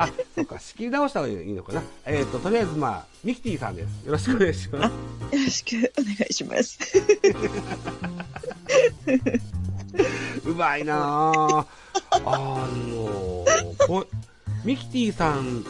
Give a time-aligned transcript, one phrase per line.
[0.00, 1.82] あ、そっか、仕切り直した方がいいのかな。
[2.06, 4.06] えっ、と、とりあえず、まあ、ミキティさんです。
[4.06, 4.84] よろしくお願いします。
[4.84, 4.90] よ
[5.32, 6.78] ろしくお願いします。
[10.48, 11.66] うまいなぁ。
[12.12, 13.44] あの
[13.86, 14.06] こ
[14.64, 15.64] ミキティさん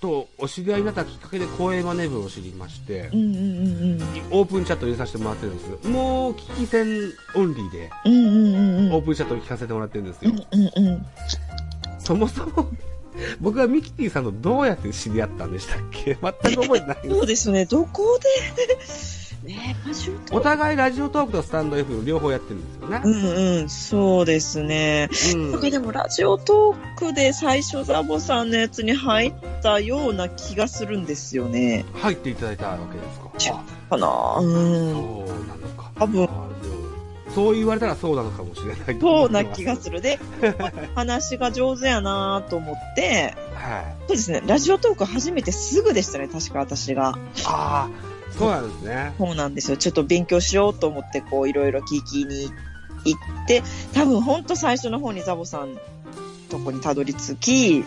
[0.00, 5.88] とお知り合いになったきっかけで公営マネ部を知りましてう、んうんうんオープンチャット入れさせてもらってるんです。
[5.88, 8.12] もう、聞き戦オンリーで、うん。
[8.12, 8.92] うんうんうんうん。
[8.94, 10.30] オープンチャットを聞かせてもらってるんですよ。
[10.30, 11.06] うんうんうん。
[11.98, 12.68] そもそも、
[13.40, 16.16] 僕はミキティさんとどうやって知り合ったんでしたっけ？
[16.22, 16.98] 全く覚えてない。
[17.08, 23.08] そうですね、どこで、 ねえ、ラジオトークお互いラジオトークとスタンド F 両方やってるんですよねう。
[23.08, 25.08] んうん、そうですね。
[25.34, 31.84] うんなんかでもラジオトークで最初ザボさんのやつに入ったような気がするんですよね。
[31.94, 33.62] 入っていただいたわけですか？
[33.90, 34.06] あかな？
[34.40, 34.42] う。
[34.42, 35.92] そうんなのか。
[35.98, 36.28] 多分
[37.34, 39.80] そう言われたらそうなのかもしれないそうな気がる。
[39.80, 40.00] する。
[40.00, 40.18] で、
[40.94, 43.84] 話が上手やなと思って、はい。
[44.06, 47.18] そうですね、ラジオトーク初めてすぐでしたね、確か私が。
[47.44, 47.88] ああ、
[48.36, 49.12] そうなんですね。
[49.18, 49.76] そうなんですよ。
[49.76, 52.50] ちょっと勉強しようと思って、こう、いろいろ聞きに
[53.04, 53.62] 行って、
[53.92, 55.78] 多分ほんと最初の方にザボさん
[56.48, 57.84] とこにたどり着き、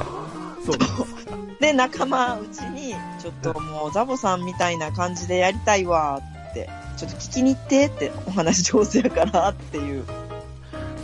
[0.64, 0.90] そうです。
[1.60, 6.20] で、仲間うちに、ちょっともうザボさんみたいな感じでやりたいわ
[6.50, 6.70] って、
[7.00, 10.04] ちょっと聞きに行ってって、お話上手やからっていう。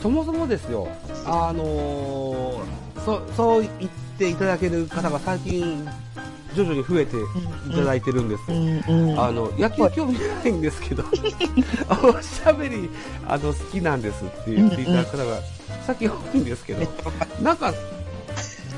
[0.03, 0.89] そもそもですよ、
[1.25, 5.89] あのーそ、そう言っていただける方が最近、
[6.55, 8.59] 徐々に増えていただいてるんですよ。
[8.59, 9.13] うん。
[9.13, 9.21] うん。
[9.21, 11.03] あの、野球興味ないんですけど、
[11.89, 12.91] おしゃべり、
[13.27, 15.41] あの、好きなんですって言っていただく方が、
[15.87, 16.87] さっき多いんですけど
[17.41, 17.73] なんか、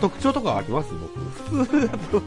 [0.00, 0.90] 特徴とかあります？
[0.92, 1.64] 僕。
[1.64, 2.22] 普通だと、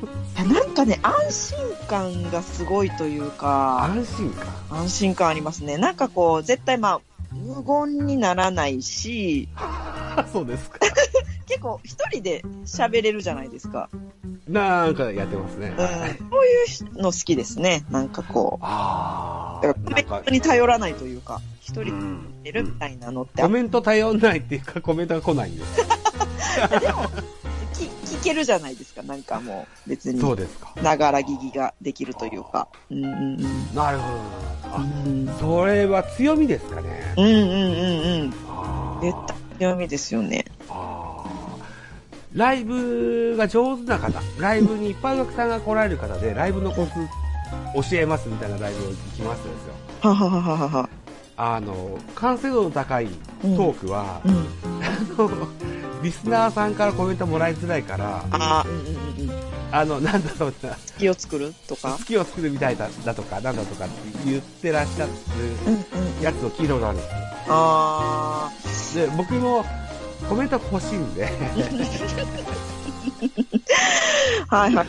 [0.54, 4.32] なんかね、安心感がすごいというか、安心
[4.70, 4.80] 感。
[4.80, 5.78] 安心感ありますね。
[5.78, 9.48] なんかこう、絶対まあ、無言にならないし、
[10.34, 10.80] そうですか。
[11.48, 13.90] 結構一人で喋れるじゃないですか。
[14.48, 15.68] なんかやってますね。
[15.70, 15.78] うん。
[15.78, 17.84] そういうの好きですね。
[17.90, 19.68] なんかこう、ああ。
[19.68, 25.86] だからコメントに頼らないというか、一人でるみたいなのって、コメント頼んないっていうか、コメントが来ないんですよ。
[25.86, 25.90] き
[26.62, 27.41] 聞
[28.22, 29.04] けるじゃないですか。
[29.04, 30.74] なんかもう、別に、そうですか。
[30.82, 32.68] ながら聞きができるというか。
[32.90, 33.76] うんうんうん。
[33.76, 34.16] なるほど。
[34.18, 34.22] う
[34.74, 37.14] あ、んそれは強みですかね。
[37.18, 38.34] うんうんうん
[38.96, 39.02] うん。
[39.02, 40.46] 絶対強みですよね。
[42.34, 46.94] ライブが上手な方、ライブにいっぱいお客さんが来られる方で、ライブのコツ
[47.92, 49.74] 教えますみたいなライブを行きますとですよ。
[50.00, 50.90] はははははは。
[51.36, 53.08] あの、完成度の高い
[53.42, 54.48] トークは、うん。
[54.82, 55.48] あの、
[56.02, 59.52] リスナーさんからコメントもらいづらいから、ああ、うんうんうんうん。
[59.72, 61.98] あの、なんだろうな、気を作るとか？
[61.98, 62.04] 好。
[62.04, 63.94] きを作るみたいだだとか、なんだとかって
[64.26, 65.12] 言ってらっしゃる。
[66.22, 67.18] やつを聞いたことあるんですよ。
[67.48, 68.52] あ
[68.96, 69.66] で、僕も
[70.28, 71.28] コメント欲しいんで、
[74.50, 74.56] あ。
[74.56, 74.88] はいはい。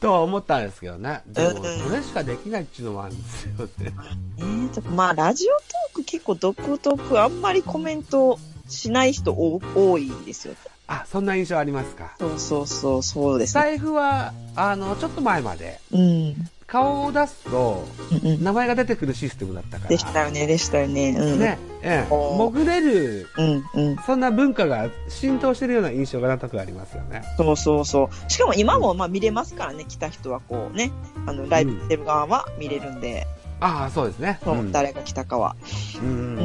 [0.00, 1.22] とは思ったんですけどね。
[1.26, 3.92] でも、うんそれしかできないっていうのもあるんですよね。
[4.38, 8.38] えーと、まあ、ラジオトーク結構独特、あんまりコメント
[8.74, 10.54] しない人お多いですよ。
[10.86, 12.14] あ、そんな印象ありますか？
[12.18, 13.62] そうそうそう、そうですね。
[13.62, 16.34] 財布は、あの、ちょっと前まで、うん。
[16.66, 17.84] 顔を出すと、
[18.22, 18.44] うんうん。
[18.44, 19.90] 名前が出てくるシステムだったから。
[19.90, 21.10] でしたよね、でしたよね。
[21.10, 21.38] うん。
[21.38, 23.96] ね、ええ、お潜れる、うんうん。
[24.04, 27.22] そんな文化が浸透してるような印象がなんとなくありますよね。
[27.36, 28.30] そうそうそう。
[28.30, 30.90] しかも今もまあ見れますからね、来た人はこうね、
[31.26, 33.26] あの、ライブしてる側は見れるんで、
[33.66, 34.38] ああ、そうですね。
[34.44, 35.56] そううん誰が来たかは。
[36.02, 36.04] う。
[36.04, 36.36] うん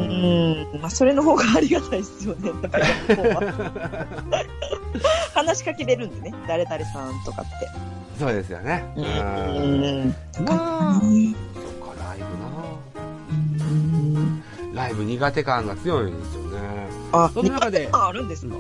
[0.78, 0.82] ん。
[0.82, 2.50] まあ、それの方がありがたいですよね、
[5.34, 7.70] 話しかけれるんでね、誰々さんとかって。
[8.18, 8.86] そうですよね。
[8.96, 9.06] ううん
[10.10, 10.16] ん。
[10.46, 11.64] まあ、うんそっ
[11.96, 12.24] か、ライブ
[14.76, 16.60] なライブ苦手感が強いんですよね。
[17.12, 18.56] あ、その中でああるんですか？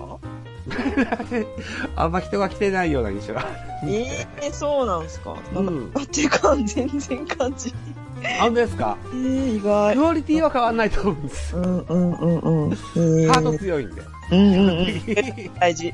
[1.95, 3.47] あんま人が来てないような印象が。
[3.87, 5.35] ええそうなんですか。
[5.55, 7.73] うんっていう感全然感じ。
[8.39, 8.97] 本当ですか？
[9.11, 9.95] えー、意外。
[9.95, 11.61] クオリティは変わんないと思うんですよ。
[11.61, 12.71] うんうんうんうん。
[12.73, 14.01] えーハート強いんで。
[14.31, 15.53] うんうんうん。
[15.59, 15.93] 大事。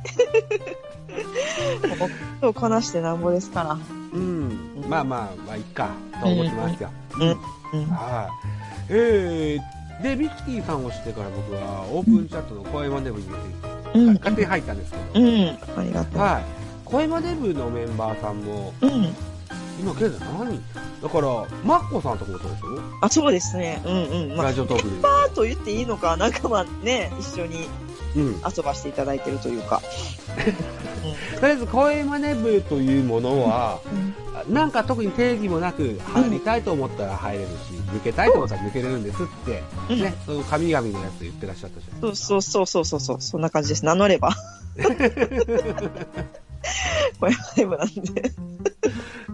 [2.42, 3.78] もうこなしてなんぼですから。
[4.14, 4.86] うん。
[4.90, 5.90] まあまあ、まあ、いっか、
[6.22, 6.90] と思ってますよ。
[7.20, 7.86] うんうん。
[7.88, 8.86] はい。
[8.90, 13.26] えー、で、ミキティさんをしてから僕は、オープンチャットの声真似部に
[13.94, 14.14] うん。
[14.16, 15.48] 勝手に入ったんですけど、うん。
[15.78, 16.22] ありがとう。
[16.22, 16.44] はい。
[16.84, 19.16] 声真似部のメンバーさんも、うん。
[19.80, 20.62] 今現在何人？
[21.02, 21.28] だから、
[21.64, 22.66] マッコさんとこもそうでしょ？
[23.02, 23.82] あ、そうですね。
[23.86, 24.36] うんうん。
[24.38, 24.96] まあ、ラジオトークで。
[25.02, 27.68] パーと言っていいのか、なんかまあね、一緒に
[28.16, 28.36] うん。
[28.36, 29.82] 遊ばせていただいてるというか。
[31.40, 33.80] とりあえず、声真似部というものは、
[34.48, 34.54] うん。
[34.54, 37.52] なんか特に定義もなく、入りたいと思ったら入れるし、
[37.94, 42.02] 抜けたいと思ったら抜けれるんですって、うんね、その神々のやつ言ってらっしゃったじゃん。
[42.02, 43.84] そうそうそうそうそうそう、そんな感じです。
[43.86, 44.36] 名乗れば。
[47.20, 48.32] 小山ネブなんで。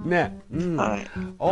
[0.06, 0.40] ね。
[0.52, 0.76] うん。
[0.76, 1.08] はい。
[1.16, 1.46] あ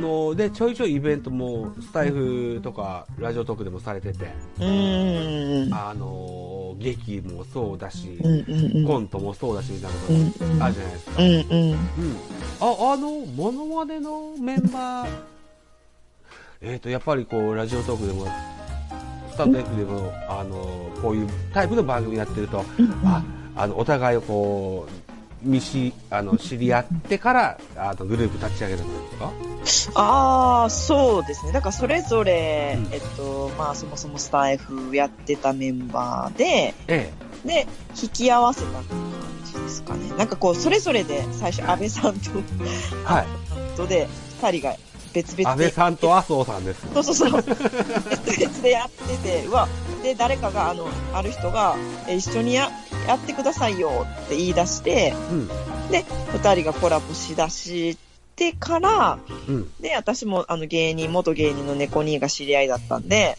[0.00, 5.74] の、で、ちょいちょいイベントも、スタイフとか、ラジオトークでもされてて、うーん。
[5.74, 8.86] あの、劇もそうだし、うんうんうん。
[8.86, 11.22] コントもそうだし、みたいなことあるじゃないですか。
[11.22, 11.70] うんうん。
[11.70, 11.78] うん。
[12.60, 15.08] あ、あの、モノマネのメンバー、
[16.60, 18.26] えっ、と、やっぱりこう、ラジオトークでも、
[19.30, 22.64] スタンド F でも、あの、こういうタイプの番組やってると、
[23.04, 23.22] あ、
[23.54, 25.07] あの、お互いをこう、
[25.42, 29.10] 見し、あの、知り合ってから、あの、グループ立ち上げるん
[29.62, 31.52] ですかああ、そうですね。
[31.52, 37.12] だからそれぞれ、うんえっと、まあそもそもスタイフやってたメンバーで、え
[37.44, 37.66] で、
[38.00, 38.84] 引き合わせた感
[39.44, 40.10] じですかね。
[40.16, 43.04] なんかこう、それぞれで最初安倍さんと、え。
[43.04, 43.26] はい。
[43.76, 44.08] とで、
[44.40, 44.76] 二人が
[45.12, 45.46] 別々で。
[45.46, 46.86] 安倍さんと麻生さんです。
[46.92, 47.42] そうそうそう。
[47.42, 49.68] 別々でやってて、うわ、
[50.02, 51.76] で、誰かが、あの、ある人が、
[52.08, 52.70] え一緒にや、
[53.06, 55.48] やってくださいよって言い出して、うん。
[55.90, 57.96] で、二人がコラボしだし
[58.36, 59.18] てから、
[59.48, 59.70] うん。
[59.80, 63.36] で、私もあの芸人、元芸人の猫兄が知り合いだったんで。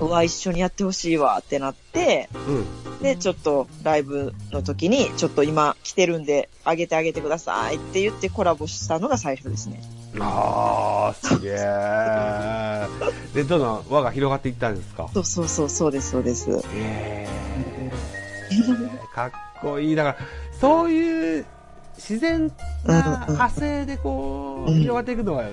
[0.00, 3.02] うわ、一緒にやってほしいわってなって、うん。
[3.02, 9.80] で、ちょっとライブの時に、ちょっと今来てるんで、あげてあげてくださいって言ってコラボしたのが最初ですね。
[10.18, 12.86] あー、すげえ。
[13.34, 15.08] で、どんどん輪が広がっていったんですか？
[15.14, 16.50] そうそうそう、そうです、そうです。
[16.50, 17.90] へえ。
[19.14, 19.30] かっ
[19.60, 19.94] こいい。
[19.94, 20.16] だから、
[20.60, 21.46] そういう
[21.96, 22.50] 自然
[22.84, 25.44] な派生でこう、うん広がっていくのは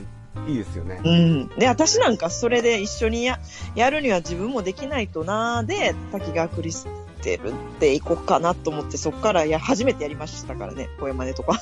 [0.48, 1.02] いいですよね。
[1.04, 1.48] うん。
[1.60, 3.40] で、私なんかそれで一緒にや、
[3.76, 6.88] やるには自分もできないとなーで、滝川クリス
[7.22, 11.60] テルっていこうかなと思って、そっからや、初めてやりましたからね、声真似とか。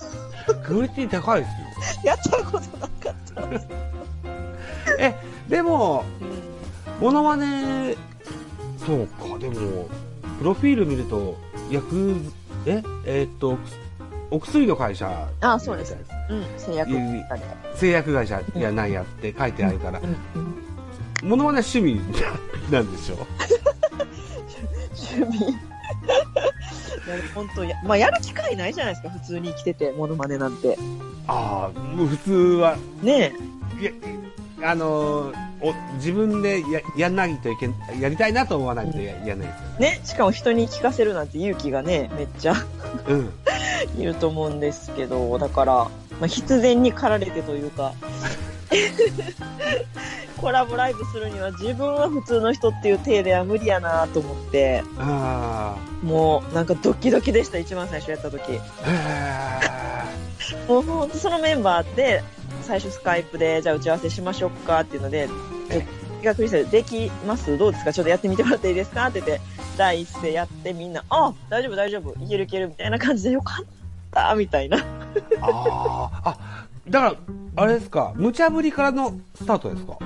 [0.65, 2.03] クオリティ高いですよ。
[2.11, 3.67] やったことなかったです。
[4.99, 5.15] え、
[5.49, 6.45] でも、うん
[6.99, 7.95] モノマネ、
[8.85, 9.89] そうか、でも、
[10.39, 11.37] プロフィール見ると、
[11.69, 12.31] 薬、
[12.65, 13.57] ええーっと、
[14.31, 15.27] お薬の会社。
[15.41, 15.95] あそうです
[16.29, 17.41] うん、制約だり
[17.75, 20.15] 製薬会社やなんやって書いてあるから、うん
[21.23, 21.29] うん。
[21.29, 22.01] モノマネは趣味
[22.71, 23.17] なんでしょ
[24.97, 25.55] 趣味。
[27.35, 30.77] 本当や、まあ、やる機会ないじゃないですか、普通に生きてて、モノマネなんて。
[31.27, 33.33] ああ、もう普通は、ね
[33.79, 33.91] いや、
[34.69, 39.81] あのーお、自分でや、やんないといけん、やりたいなと思わないとややんないですよえ。
[39.81, 40.01] ね。
[40.03, 42.53] しかも人に聞かせるなんて勇気がね、めっちゃ
[43.07, 43.33] うん。
[43.97, 45.89] いると思うんですけど、だから、ま
[46.23, 47.93] あ、必然に駆られてというか、
[50.41, 58.59] コラボライブするには自分は普通の人っていう体では無理やなと思って、あもうなんかドキドキでした、一番最初やった時。
[60.67, 62.23] もうほんとそのメンバーで、
[62.63, 65.29] 最初スカイプで、じゃあ打ち合わせしましょうかっていうので、
[65.69, 65.85] え。
[66.23, 67.55] がクリスタルできます？
[67.57, 67.93] どうですか？
[67.93, 69.05] ちょっとやってみてもらっていいですか？
[69.07, 69.41] って言って、
[69.77, 73.65] 第一声やってみんな、あ大丈夫大丈夫、いけるいけるみたいな感じでよかっ
[74.11, 74.77] たみたいな。
[75.41, 79.97] あ、あ、だから、あれですか、無茶ぶりからのスタートですか？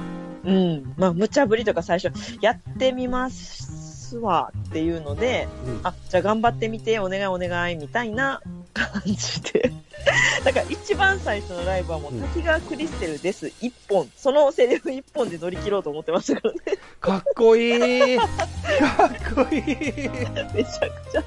[0.46, 0.94] うん。
[0.98, 8.42] まあ、無茶ぶりとか最初、やってみますわっていうので、うんあ、じゃあ頑張ってみて、お願いお願いみたいな
[8.74, 9.72] 感じで。
[10.46, 14.10] だから一番最初のライブはもう、うん滝川クリステルです、一本。
[14.16, 16.60] そのセリフ一本で乗り切ろうと思ってましたからね。
[17.01, 21.24] かっこいい かっこいいめちゃくちゃ。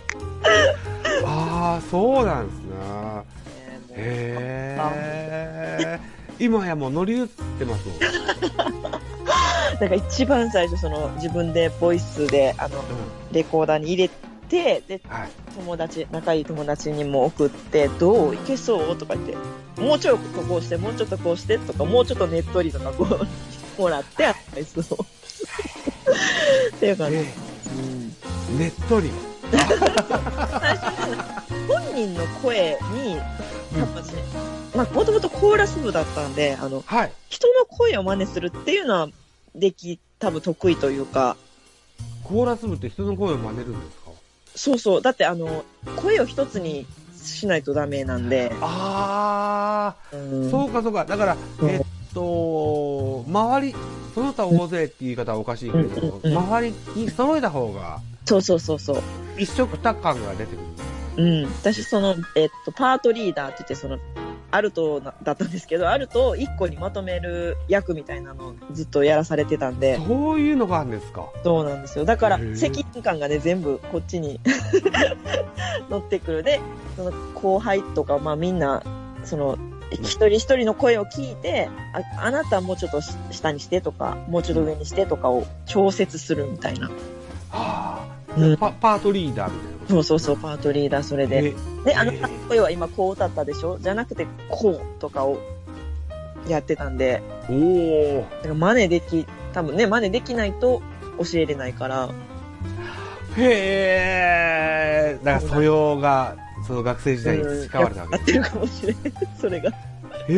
[1.26, 2.72] ああ、そうなんですね。
[3.92, 6.00] ねへえ。
[6.38, 7.98] 今やもう乗り移ってますもん。
[9.80, 12.82] なんか一番最初、その自分でボイスで、あの、う
[13.32, 14.10] レコーダーに入れ
[14.48, 15.00] て、で、ん。
[15.08, 15.30] はい。
[15.56, 18.96] 友達、仲いい友達にも送って、どういけそう？
[18.96, 19.36] とか言って、
[19.80, 23.26] もうちょっとこうして、もうちょっとこうしてとか、もうちょっとねっとりとかこう、
[23.80, 24.82] もらって、アドバイスを。
[26.76, 27.16] っていう感じ。
[27.16, 27.24] え
[28.50, 29.10] うんねっとり。
[29.52, 31.16] 最初ね、
[31.68, 33.22] 本人の声に、や
[33.84, 34.06] っぱね、
[34.74, 37.12] まあ、もともとコーラス部だったんで、あの、はい。
[37.28, 39.08] 人の声を真似するっていうのは、
[39.54, 41.36] でき、多分得意というか、
[42.24, 44.10] コーラス部って人の声を真似るんですか？
[44.54, 45.64] そうそう、だってあの、
[45.96, 50.46] 声を一つにしないとダメなんで、あうん。
[50.46, 51.04] あ、そうかそうか。
[51.04, 51.68] だから、うん。
[51.68, 51.80] えっ
[52.14, 53.74] と、周り、
[54.14, 59.02] その他大勢って言い方はおかしいけれども、うんうんうん周りに揃えた方が、そうそうそうそう。
[59.38, 60.58] 一色多感が出てく
[61.16, 61.24] る。
[61.24, 61.44] うん。
[61.44, 63.98] 私、その、えっと、パートリーダーって言って、その、
[64.54, 71.30] アルトなだったんですけど、アルトを一個にまとめる役みたいなのをずっとやらされてたんで、そういうのがあるんですか？
[71.42, 72.04] そうなんですよ。
[72.04, 74.40] だから責任感がね、全部こっちに
[75.88, 76.42] 乗ってくる。
[76.42, 76.60] で、
[76.96, 78.82] その後輩とか、まあみんな、
[79.24, 79.56] その、
[79.94, 81.68] 一人一人の声を聞いて、
[82.16, 86.88] ああなたもうちょっとし下にしてとか、もうちょっと上にしてとかを調節するみたいな。
[86.88, 86.92] は
[87.50, 88.06] あ、
[88.36, 89.92] うんパパートリーダーみたいなこと？
[89.94, 91.48] そうそうそう、パートリーダーそれで。
[91.48, 93.78] えで、あのえー声は今こう歌ったでしょ？
[93.78, 95.38] じゃなくて、こうとかを
[96.48, 98.26] やってたんで、おお。
[98.36, 100.82] だから真似でき、多分ね、真似できないと
[101.18, 102.08] 教えれないから、
[103.36, 105.18] へえ。
[105.24, 108.96] だから素養が、その学生時代に培われたわけやってるかもしれん。
[109.40, 109.70] それが。
[110.28, 110.34] へ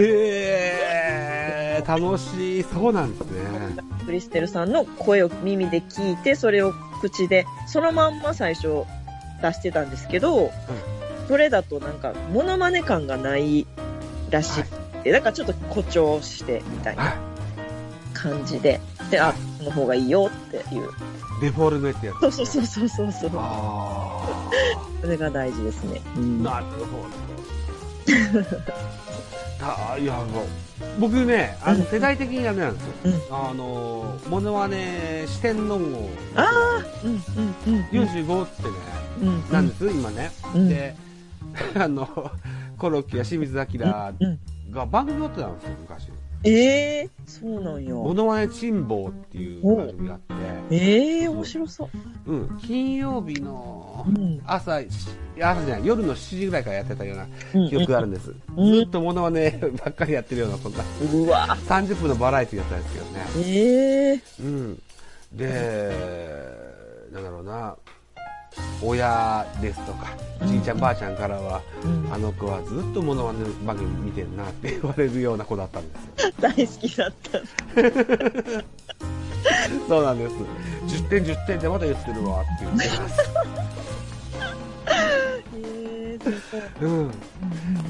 [1.80, 1.84] え。
[1.86, 2.62] 楽しい。
[2.62, 3.42] そうなんですね。
[4.06, 8.84] クリステルさんの声を耳で聞いて、それを口で、そのまんま最初
[9.42, 10.50] 出してたんですけど、
[11.28, 13.66] それだとなんか、モノマネ感がない
[14.30, 14.68] らしく
[15.02, 17.16] て、だからちょっと誇張してみたいなは
[18.14, 20.84] 感じで、で、あ、この方がいいよっていう。
[20.84, 20.88] い。
[21.42, 22.20] デフォルメってやつ。
[22.20, 23.30] そうそうそうそうそうそう。
[23.34, 24.50] あ
[25.04, 26.00] それが大事ですね。
[26.16, 26.22] うあ。
[26.22, 26.42] ん。
[26.42, 27.24] なるほど。
[29.60, 30.24] あいや、
[30.98, 32.92] 僕ね、あの、世代的にダメなんですよ。
[33.04, 36.08] うんあの、モノマネ四天王号。
[36.36, 37.84] あうんうんうん。
[37.90, 38.68] 45ってね、
[39.20, 39.52] うん。
[39.52, 40.30] なんです、今ね。
[40.54, 40.96] うんで、
[41.76, 42.08] あの、
[42.78, 43.64] コロッケや清水明
[44.20, 44.40] うん。
[44.72, 46.08] が番組持ってたんですよ、昔。
[46.44, 47.96] ええそうなんよ。
[48.02, 50.34] モノマネ珍宝っていう番組があって、
[50.70, 51.88] ええ面白そ
[52.26, 52.32] う。
[52.32, 54.40] うん、金曜日のうん。
[54.46, 58.34] 朝、じゃない、夜の7時ぐらいからやってたようなうん記憶があるんです。
[58.56, 60.78] うんずっとモノマネばっかりやってるような、そんな
[61.12, 63.26] うわ30分のバラエティやったんですけどね。
[63.46, 64.82] ええうん。
[65.32, 65.94] で、
[67.12, 67.76] なんだろうな、
[68.82, 70.08] 親ですとか、
[70.46, 76.32] じいちゃんばあちゃんからは、うんあの子はずっとモノマネ番組見てるなって言われるような子だったんですよ。
[76.40, 77.38] 大好きだった。
[79.88, 80.34] そうなんです。
[80.86, 83.30] 10点10点ってまだ言ってるわって言ってます。
[86.80, 87.10] うん。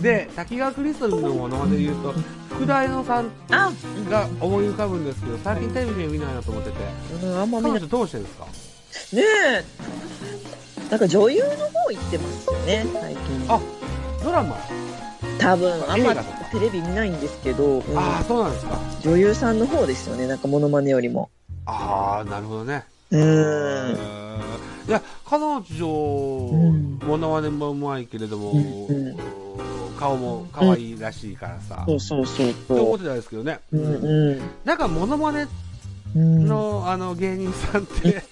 [0.02, 2.12] で、滝川クリストルのものまねで言うと、
[2.50, 3.70] 福田のさんあ
[4.10, 6.76] が思い浮かぶんですけど、最近テレビで見ないなと思ってて、
[7.26, 7.72] うん、あんま見ない。
[7.74, 8.46] 彼女どうしてですか？
[9.12, 9.64] ねえ。
[10.90, 13.44] なんか女優の方行ってますよね、最近。
[13.48, 13.60] あ
[14.22, 14.56] ドラマ、
[15.38, 18.78] 多分、あんまテレビ見ないんですけど、うんああ、そうなんですか。
[19.02, 21.30] 女優さんの方ですよね、なんかモノマネよりも。
[21.66, 22.84] ああ、なるほどね。
[23.10, 24.40] うーん。
[24.88, 29.16] いや、彼女、んモノマネもうまいけれども、うんうん
[29.98, 33.60] 顔も可愛いらしいからさ、そうそうそうそと思ってたんですけどね。
[33.72, 33.78] う。
[33.78, 34.42] うんうん。
[34.64, 35.46] なんかモノマネ
[36.16, 38.22] うんの、あの芸人さんって、うん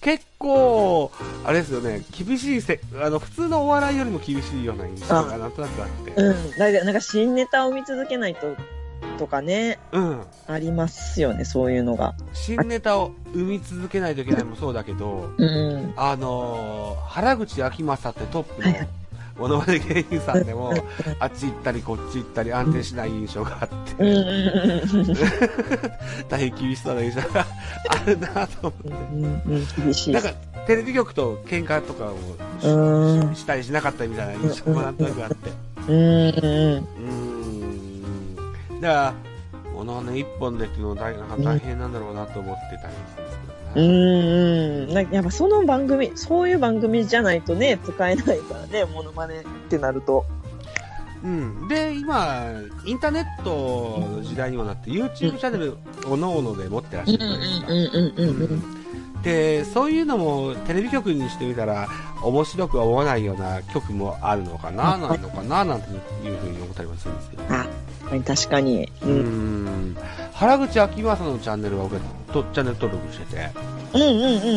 [0.00, 1.10] 結構、
[1.44, 6.12] あれですよね、厳しいせ、あの、普通のお笑いよりも厳しいような印象がなんとなくあって。
[6.12, 6.50] うん。
[6.58, 8.56] だなんか新ネタを見続けないと、
[9.18, 10.22] とかね、うん。
[10.46, 12.14] ありますよね、そういうのが。
[12.32, 15.92] 新ネタを生み続けないといけないもそうだけど、うん。
[15.96, 18.88] あのー原口あきまさってトップのはい
[19.38, 20.72] はいモノマネ芸人さんでも、
[21.20, 23.94] あっち行ったりこっち行ったり安定しない印象があって、
[26.28, 27.46] 大変厳しそうな印象が
[27.88, 28.72] あるなと思っ
[30.04, 30.12] て。
[30.12, 30.22] なん。
[30.22, 30.32] か、
[30.66, 32.16] テレビ局と喧嘩とかを
[33.34, 34.96] ししたりしなかったみたいな印象もなん。
[34.96, 35.36] となくあって。
[35.88, 36.84] うん。
[38.80, 39.14] だから、
[39.72, 41.14] モノマネ一本でっていうのも大
[41.60, 41.92] 変なん。
[41.92, 42.90] だろうなと思ってたん。
[42.90, 43.22] ですけ
[43.74, 43.80] う。
[43.80, 44.94] んうん。
[44.94, 50.24] なんかやっぱその番組、そういう番組じゃないとね、使えないからね、モノマネってなると。
[51.22, 51.68] うん。
[51.68, 52.44] で、今、
[52.84, 57.66] インターネットの時代にもなって YouTube チャンネルおのおので持ってらっしゃるじゃないですか。
[57.68, 57.78] うん
[58.16, 58.78] うんうん
[59.22, 61.88] で、そういうのもテレビ局にしてみたら
[62.22, 67.42] 面白くは思わないような曲もあるのかな、ないのかな、なんていうふうに思ったりもするんですけど。
[67.48, 67.66] あ、
[68.24, 68.90] 確かに。
[69.02, 69.06] う。
[69.06, 69.96] うんん。
[70.34, 72.00] 原口あきまさのチャンネルは僕
[72.32, 73.50] とチャンネル登録してて。
[73.94, 74.04] うんう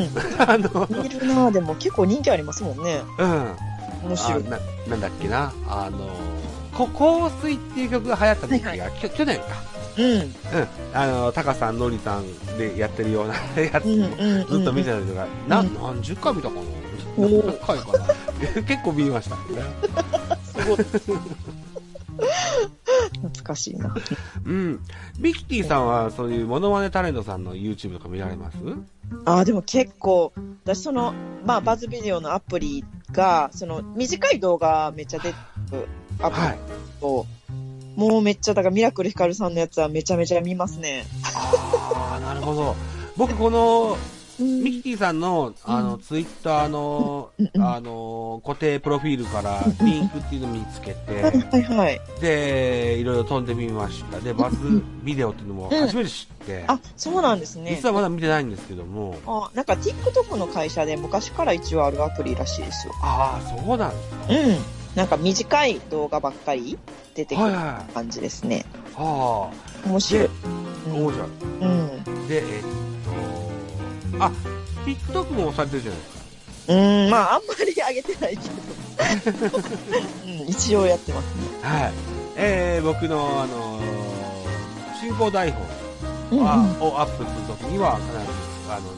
[0.05, 1.03] ん あの、うん。
[1.03, 3.01] 見るなぁ、でも結構人気ありますもんね。
[3.17, 3.55] うん。
[4.03, 4.43] 面白い。
[4.47, 6.07] あな、なんだっけな、あの、
[6.73, 9.45] こ香水っていう曲が流行った時が、はいきょ去年か。
[9.97, 10.05] うん。
[10.05, 10.31] うん。
[10.93, 14.47] あの、タカさん、ノリさんでやってるようなやつうんもうんうん。
[14.47, 16.61] ずっと見てたりとか、な、うん何十回見たかな
[17.17, 18.05] 何回かな
[18.63, 19.41] 結構見ましたね。
[20.43, 21.19] すごい。
[23.13, 23.95] 懐かしいな。
[24.45, 24.79] うん。
[25.19, 28.57] ビキティさんはそういうモノマネタレントさんの YouTube とか見られます？
[29.25, 31.13] ああ、でも結構、私その、
[31.45, 35.35] まあ、バズビデオのアプリが、その、短い動画めっちゃ出て
[35.71, 35.87] る
[36.19, 36.59] アプリはい。
[36.99, 37.25] と、
[37.95, 41.05] もうめっちゃ、だからミラクルヒカルさんのやつはめちゃめちゃ見ますね。
[41.23, 42.75] ああ、なるほど。
[43.17, 47.29] 僕、この、うんミキティさんの、あの、うんツイッターの
[47.59, 52.01] あの、固定プロフィールからリンクっていうのを見つけて、はいはいはい。
[52.19, 54.19] で、いろいろ飛んでみました。
[54.19, 54.57] で、バズ
[55.03, 57.87] ビデオっていうのも初めて知って、あ、そうなんですね実。
[57.87, 62.93] はまだ見てないんですけども、あ、なんか TikTok の会社で昔から一応あるアプリらしいですよ。
[63.01, 64.57] ああ、そうなんですうん。
[64.95, 66.77] なんか短い動画ばっかり
[67.15, 67.51] 出てくる。
[67.93, 68.65] 感じですね。
[68.95, 69.51] は
[69.85, 70.23] 面白い。
[70.23, 70.29] で
[70.91, 72.27] あ、おじゃうん。
[72.27, 72.67] で、えっと、
[74.19, 74.31] あ、
[74.85, 76.11] TikTok もされてるじゃないです
[76.67, 76.73] か。
[76.73, 79.57] うん、まあ、あんまり上げてないけど。
[80.25, 81.41] うん、一応やってますね。
[81.61, 81.93] はい。
[82.37, 84.11] えー、僕の、あのー
[85.01, 85.65] 進行台本
[86.31, 86.81] うん、は、うん。
[86.87, 88.93] をアップするときには、必ず、あの、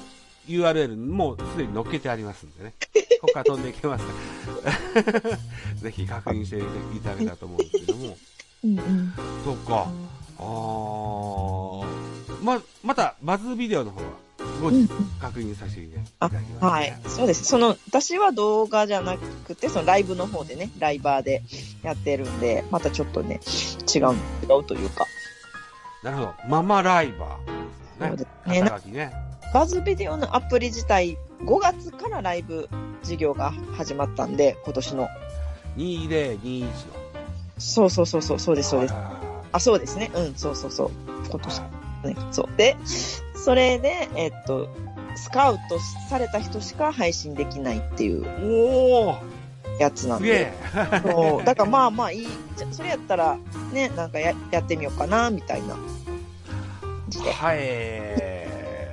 [0.47, 2.73] URL もすでに載っけてありますんでね。
[3.21, 4.11] ここから飛んでいけますか
[5.01, 5.37] ら。
[5.81, 8.17] ぜひ確認していただけたらと思うんですけども。
[8.65, 9.13] うん、うん。
[9.45, 9.87] そうか。
[10.39, 11.85] あー。
[12.43, 14.07] ま、また、バズビデオの方は、
[14.61, 14.87] 後日
[15.19, 16.99] 確認させていただきます、ねはい。
[17.07, 17.43] そうです。
[17.45, 21.41] その、私は動画じゃなくて、そのライブの方でね、ライバーで
[21.83, 23.39] やってるんで、またちょっとね、
[23.93, 25.05] 違う、違うというか。
[26.03, 26.33] なるほど。
[26.47, 27.63] ママライバー。
[27.99, 28.27] ねそうで。
[28.81, 29.13] すねね。
[29.53, 32.69] バズビデオのアプリ自体、5月からライブ
[33.03, 35.07] 事業が始まったんで、今年の。
[35.77, 36.69] 2021の。
[37.57, 38.93] そうそうそうそう、そうです、そうです。
[38.93, 39.19] あ
[39.51, 40.11] あ、そうですね。
[40.13, 40.91] うん、そうそうそう。
[41.29, 42.17] 今ー年ね。
[42.31, 42.57] そう。
[42.57, 42.75] で、
[43.43, 44.69] それで、えっと、
[45.15, 49.33] スカウトされた人しか配信できないっていうおー
[49.79, 50.47] やつなんで。
[50.47, 50.53] え。
[51.03, 51.43] そう。
[51.43, 52.27] だからまあまあいい。
[52.55, 53.37] じゃそれやったら、
[53.73, 55.75] ね、なんかややってみようかな、みたいな。
[55.75, 57.59] はい。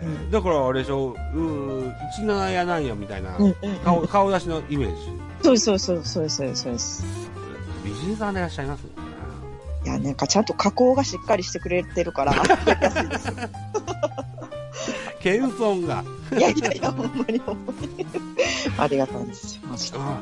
[0.07, 3.54] んだからあれでしょ、うー、17やなんやみたいな、うんうん、
[3.85, 4.97] 顔、顔出しのイメージ。
[5.42, 7.04] そうそうそうそうです、そうです。
[7.85, 8.85] 美人さんでいらっしゃいます？
[9.85, 12.37] いや、なんかちゃんと加工がしっかりしてくれてるから、い
[13.09, 13.33] です。
[15.21, 16.05] 謙遜が。
[16.37, 18.07] いやいやいや、ほんまにほんまに。
[18.79, 19.99] ありがたいですよ、マジで。
[19.99, 20.21] あ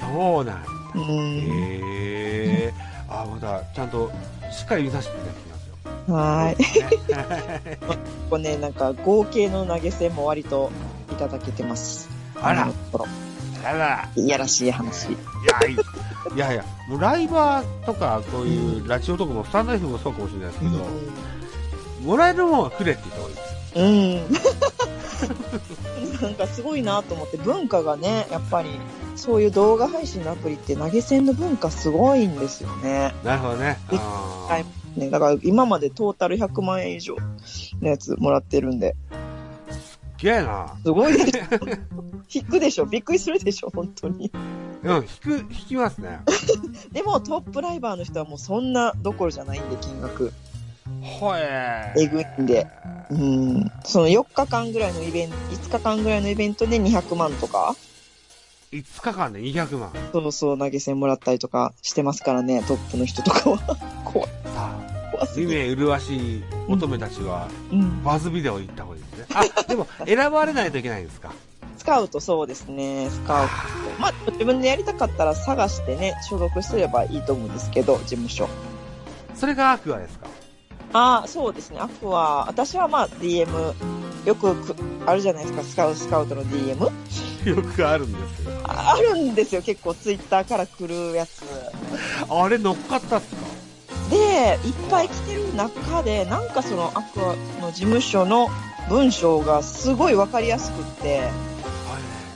[0.00, 0.68] そうなんだ。
[0.94, 1.38] うん。
[1.38, 2.74] へえ。
[3.08, 4.10] あ、また、ちゃんと、
[4.50, 6.14] しっかり見させていただきますよ。
[6.14, 7.72] はーい。
[7.72, 7.94] ね こ
[8.30, 10.70] こね、なんか合計の投げ銭も割と
[11.12, 12.08] いただけてます。
[12.40, 12.68] あら
[13.64, 14.08] あら。
[14.14, 15.08] いやらしい話。
[15.12, 15.16] い
[15.62, 15.76] や、いい
[16.34, 20.86] いやいや、もうライバーとか、こういうラジオとかも、スタンド F もそうかもしれないですけど、
[22.04, 23.47] もらえるもんはくれって言った方がいい。
[23.74, 24.16] うん。
[26.22, 28.70] なんかすごいなと思って、文化がね、やっぱり、
[29.16, 33.14] そういう動画配信のアプリって投げ銭の文化すごいんですよね。
[33.24, 33.78] なるほどね。
[33.88, 37.16] はいね、だから今までトータル100万円以上
[37.80, 38.96] のやつもらってるんで、
[39.70, 40.74] すっげえな。
[40.82, 41.40] すごいでしょ。
[42.32, 44.30] 引くでしょびっくりするでしょ本当に。
[44.82, 46.20] うん、引く、引きますね。
[46.92, 50.32] でもトップライバーの人はもうそんなどころじゃないんで、金額。
[51.02, 52.66] ほええぐいんで。
[53.10, 53.72] うん。
[53.84, 57.74] その4日間ぐらいのイベント、5日間ぐらいのイベントで200万とか、
[58.72, 59.90] 5日間で200万。
[60.12, 63.58] そうそう投げ銭もらったりとかしてますからね、トップの人とかは。
[64.04, 64.28] 怖い。
[65.36, 68.02] 夢麗しい乙女たちは、うん。
[68.04, 69.26] バズビデオ行った方がいいですね。
[69.56, 71.32] あ、でも、選ばれないといけないんですか？
[71.78, 73.52] スカウトそうですね、スカウト。
[74.00, 78.48] まあ、自分でやりたかったら探してね、所属すればいいと思うんですけど、事務所。
[79.34, 80.26] それがアクアですか？
[80.92, 81.78] ああ、そうですね。
[81.80, 83.74] アクは、私はまあ DM、
[84.24, 84.74] よくく
[85.06, 86.90] あるじゃないですか、スカウスカウトの DM。
[87.48, 88.52] よくあるんですよ。
[88.64, 91.30] ああるんですよ、結構ツイッターから来るやつ。
[92.28, 93.36] あれ乗っかったっすか？
[94.10, 98.48] で、いっぱい来てる中で、なんかそのアクアの事務所の
[98.88, 101.28] 文章がすごいわかりやすくって、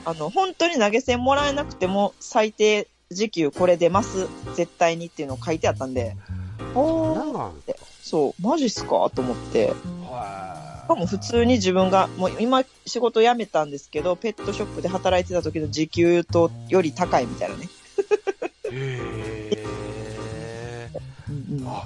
[0.05, 6.17] あの、本当に投げ銭もらえなくても、最低時給これ出ます、絶対にっていうのを書いてあったんで、
[6.75, 7.53] お何ーなん
[8.03, 9.11] そう、マジっすか？
[9.15, 9.69] と思って。
[9.69, 9.75] し
[10.89, 17.65] かも普通に自分が、もう今仕事辞めたんですけど、ペットショップで働いてた時の時給とより高いみたいなね。
[17.65, 17.67] い。
[17.67, 17.71] へ
[19.53, 19.65] え。
[21.29, 21.85] うんうんあ、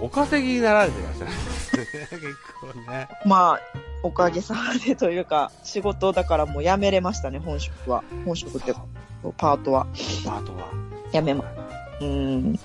[0.00, 2.08] お稼ぎになられてらっしゃるんですね。
[2.10, 2.22] 結
[2.60, 3.08] 構ね。
[3.24, 3.60] まあ、
[4.02, 8.02] おかげさまでというか、仕事だからもう辞めれましたね、本職は。
[8.26, 8.74] 本職って
[9.38, 9.86] パートは。
[10.24, 10.68] パートは。
[11.12, 11.44] 辞めま。
[12.00, 12.58] うん。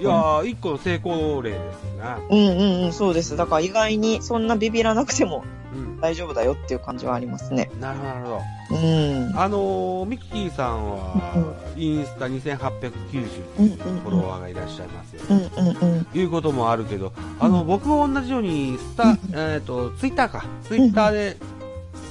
[0.00, 1.60] いやー、一個の成功例です
[1.98, 2.16] よね。
[2.30, 3.36] うんうんうん、そうです。
[3.36, 6.00] だから意外にそんなビビらなくてもうん。
[6.00, 7.70] 大丈夫だよっていう感じはありますね。
[7.80, 8.76] なるほど、なるほど。
[8.76, 9.38] うん。
[9.38, 16.18] あのー、ミッキーさんは、インスタ2890うんうんフォロワーがいらっしゃいますよ、うんうんうん。
[16.18, 20.44] いうこともあるけど、あの、僕も同じように、スタ、えっ、と、ツイッターか。
[20.64, 21.36] ツイッターで、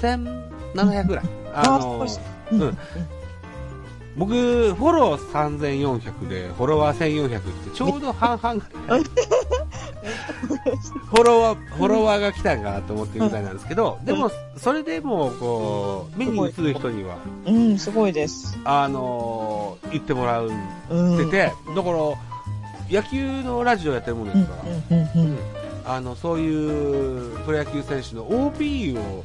[0.02, 1.26] 1700ぐらい。
[1.54, 2.20] あのー、
[2.52, 2.78] うんうん
[4.18, 9.04] 僕、フォロー3400で、フォロワー1400って、ちょうど半々ぐらい。
[11.08, 18.58] フォロワー、フォロワーが来たんかなと思ってるみたいなんですけど、でも、それでも、こう、目に映る人には、うん、すごいです。
[18.66, 20.52] あのー言ってもらう
[20.90, 21.16] うん。
[21.16, 21.98] ってて、だから、
[22.90, 24.56] 野球のラジオやってるもんでうんすか
[24.90, 25.38] ら、うんうん
[25.86, 29.24] あの、そういうプロ野球選手の OB を、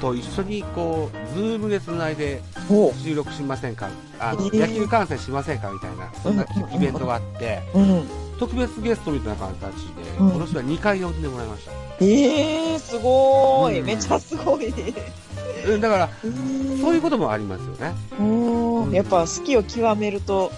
[0.00, 3.88] と一緒にこう、ズームで繋いでお収録しませんか？
[4.18, 4.60] あの、えー。
[4.60, 5.70] 野球観戦しませんか？
[5.70, 6.36] みたいな、そん。
[6.36, 8.04] なうんうんうんイベントがあって、うん。
[8.38, 9.50] 特別ゲストみたいな形
[9.94, 10.30] で、うん。
[10.30, 11.72] 今年は2回呼んでもらいました。
[12.00, 13.80] ええー、すごーい。
[13.80, 13.86] うん。
[13.86, 14.72] めっちゃすごい。
[15.66, 17.94] うん、だから、うんそういうこともありますよね。
[18.94, 20.50] やっぱ好きを極めると、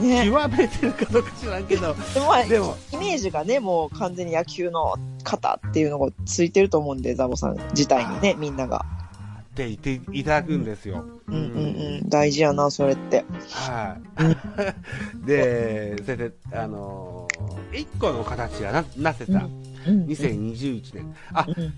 [0.00, 0.24] ね。
[0.26, 8.84] 極めてるかどうか知らんけど、で もまあ、でも、イメージがね、もう完全に野球の方っていうのがついてると思うんで、ザボさん自体にね、みんなが。
[9.52, 11.04] って言っていただくんですよ。
[11.28, 11.44] うんうんう
[12.04, 12.08] ん。
[12.08, 13.24] 大事やな、それって。
[13.50, 13.96] は
[15.22, 15.26] い。
[15.26, 17.44] で、それで、あのー
[17.76, 19.48] 一個の形がな、なせた、
[19.86, 20.04] うん。
[20.06, 21.14] 2021年。
[21.32, 21.72] あ、うん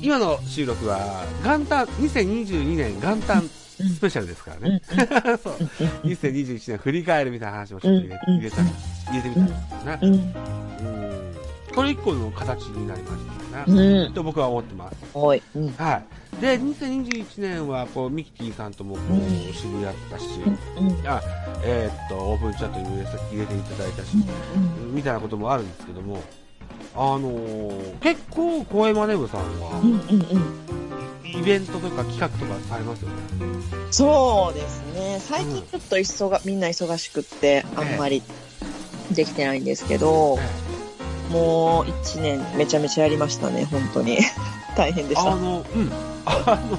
[0.00, 3.42] 今の収録は、元旦、2022年元旦
[3.78, 4.80] スペシャルですからね。
[5.42, 5.54] そう。
[6.04, 8.62] 2021年振り返るみたいな話もちょっと入れうん入れたら、
[9.08, 9.98] 入れてみたんですよね。
[10.02, 10.14] うん。
[10.14, 11.34] うん。
[11.74, 13.24] これ一個の形になりまし
[13.66, 13.80] たね。
[14.06, 14.14] うん。
[14.14, 14.96] と僕は思ってます。
[15.14, 15.42] おい。
[15.54, 15.72] うん。
[15.76, 16.40] はい。
[16.40, 19.20] で、2021年は、こう、ミキティさんともこう、うん
[19.52, 20.26] 知り合ったし、
[20.78, 21.08] うん。
[21.08, 21.20] あ、
[21.64, 24.16] えーっと、オープンチャットにも入れて入れていただいたし、
[24.92, 26.22] みたいなこともあるんですけども、
[26.94, 29.60] あのー結構、声マネブさんうん。
[29.60, 29.70] は。
[31.34, 33.14] イベントとか企画とかされますよね。
[33.90, 35.18] そうですね。
[35.20, 38.22] 最近ちょっと忙が、みんな忙しくって、あんまり
[39.10, 40.38] できてないんですけど、
[41.30, 44.18] もう一年めちゃめちゃやりましたね、本当に。
[44.76, 45.32] 大変でした。
[45.32, 45.90] あの、うん。
[46.24, 46.78] あの、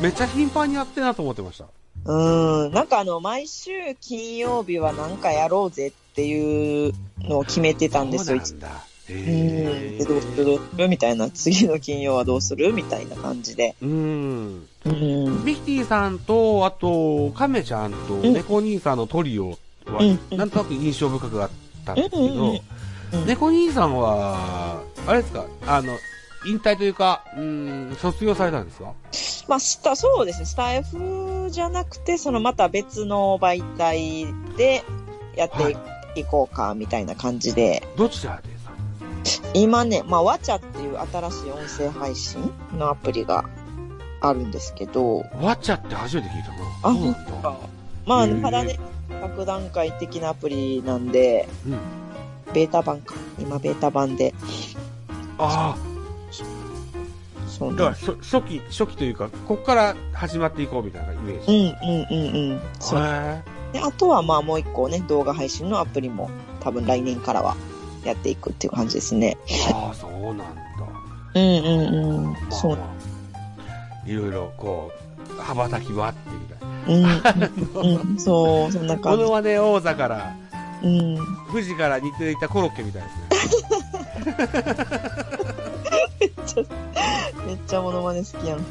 [0.00, 1.66] めっちゃ頻繁にやってるなと思ってました。
[2.04, 2.72] うん。
[2.72, 8.40] なんかあの、毎週金曜日はなんかやろうぜっていうのを決めてたんですよ。
[8.40, 8.89] そうなんだ。
[9.10, 9.18] うん。
[9.18, 10.88] へで、どうするどうする？
[10.88, 11.30] みたいな。
[11.30, 12.72] 次の金曜はどうする？
[12.72, 13.74] みたいな感じで。
[13.82, 14.68] うん。
[14.84, 15.44] うん。
[15.44, 19.50] ミキティさんと、あと、カメちゃんと、ん猫兄さんのトリオ
[19.86, 21.50] は、うんなんとなく印象深くあっ
[21.84, 22.60] たんですけど、
[23.26, 25.98] 猫兄さんは、あれですか、あの、
[26.46, 28.92] 引退というか、うん、卒業されたんですか？
[29.48, 30.46] まあ、スタ、そうですね。
[30.46, 34.84] スタイフじゃなくて、そのまた別の媒体で
[35.36, 35.76] やって
[36.20, 37.82] いこうか、みたいな感じで。
[37.96, 38.59] どちらでさ
[39.54, 43.44] 今ね、まあ、ワチャっていう新しい音声配信のアプリが
[44.20, 46.56] あるんですけど、ワッチャって初めて聞いたな。
[46.82, 47.56] あそうなんだ。
[48.06, 48.78] まあ、まだね、
[49.20, 51.78] 各段階的なアプリなんで、うん。
[52.52, 53.14] ベータ版か。
[53.38, 54.34] 今、ベータ版で。
[55.38, 55.90] ああ、
[57.48, 61.52] そうねだから初初期、初期というか、こっから始まっていこうみたいなイメージ。
[61.52, 62.60] うん、うん、うん、うん。
[62.78, 63.00] そう。
[63.00, 66.30] へで、あとはまあもう一個ね、動画配信のアプリも
[66.60, 67.56] 多分来年からは
[68.04, 69.36] やっていくっていう感じですね。
[69.46, 70.52] ーああ、そうなんだ。
[71.34, 72.32] うんうんうん。
[72.32, 72.76] まあそう。
[72.76, 74.90] まあ、いろいろこ
[75.38, 77.24] う、羽ばたきはあっていな。
[77.82, 79.24] うん、うん、 そう、そんなこ感じ。
[79.24, 80.34] のまね王座から、
[80.82, 81.16] うん。
[81.50, 84.40] 富士から似ていたコロッケみたいですね。
[87.46, 88.58] めっちゃモノマネ好きやん。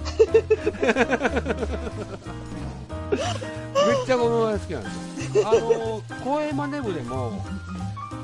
[3.12, 4.90] めっちゃこのまね好きなんで
[5.32, 5.50] すよ。
[5.50, 7.44] あの、声真似部でも、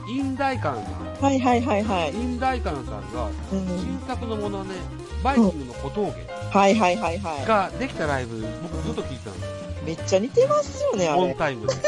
[0.07, 2.17] インダイカンさん、はいはいはいはいイ。
[2.17, 4.75] ンダイカンさんが、うん、新作のものね、
[5.23, 6.11] バイキングの小峠
[6.51, 9.53] はいはいはいはができたライブ、僕ずっと聞いてたんです。
[9.85, 11.35] めっちゃ似てますよね、あオンれ。
[11.35, 11.73] タイムで。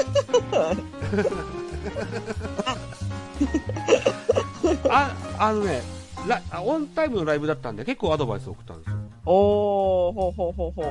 [4.89, 5.81] あ、あのね、
[6.27, 8.95] ラあオンタイムのライブだったんで結構アドバイス送ったんですよ。
[9.25, 10.87] おー、ほうほうほうほう。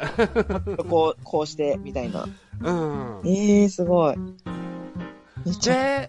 [0.88, 2.26] こう、こうして、みたいな。
[2.62, 3.20] うん。
[3.24, 4.16] ええー、すごい。
[4.16, 4.32] め
[5.52, 6.08] っちゃ、で、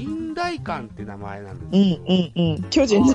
[0.00, 2.62] インダイカンって名前なんですうんうんうん。
[2.70, 3.14] 巨人の、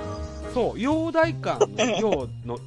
[0.53, 2.59] そう、陽大館の陽の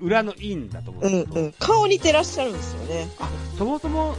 [0.00, 1.52] 裏の陰だと思ううんんですけど、うん。
[1.58, 3.08] 顔似てらっしゃるんですよね。
[3.56, 4.14] そもそも、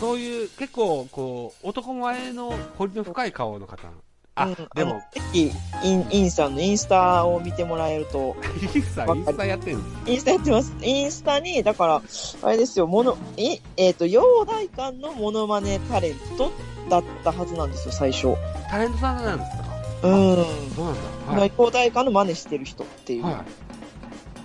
[0.00, 3.88] そういう結構、こう、男前の彫りの深い顔の方。
[4.36, 5.50] あ、うん、でもぜひ、
[5.84, 8.36] イン、インさんのインスタを見てもらえると、
[8.74, 10.74] インスタ、インスタやってるんですインスタやってます。
[10.82, 12.02] インスタに、だから、
[12.42, 16.50] あれですよ、もの、え、えっ、と、陽大館のモノマネタレント
[16.88, 18.34] だったはずなんですよ、最初。
[18.70, 19.64] タレントさんなんですか？
[20.02, 20.44] うん。
[20.74, 20.94] そうなん
[21.26, 21.40] だ。
[21.40, 21.52] はい。
[21.56, 23.24] 陽大館の真似してる人っていう。
[23.24, 23.44] は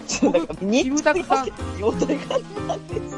[0.08, 1.48] そうだから、キムタクさん、
[1.80, 3.16] 陽大館の真似す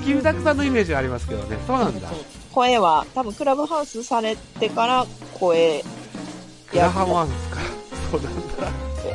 [0.00, 0.04] い。
[0.04, 1.58] キムタクさんのイメージがありますけどね。
[1.66, 2.08] そうなんだ。
[2.52, 5.84] 声は、多分クラブハウスされてから声、
[6.68, 7.60] クラハマンスか。
[8.10, 8.70] そうなんだ。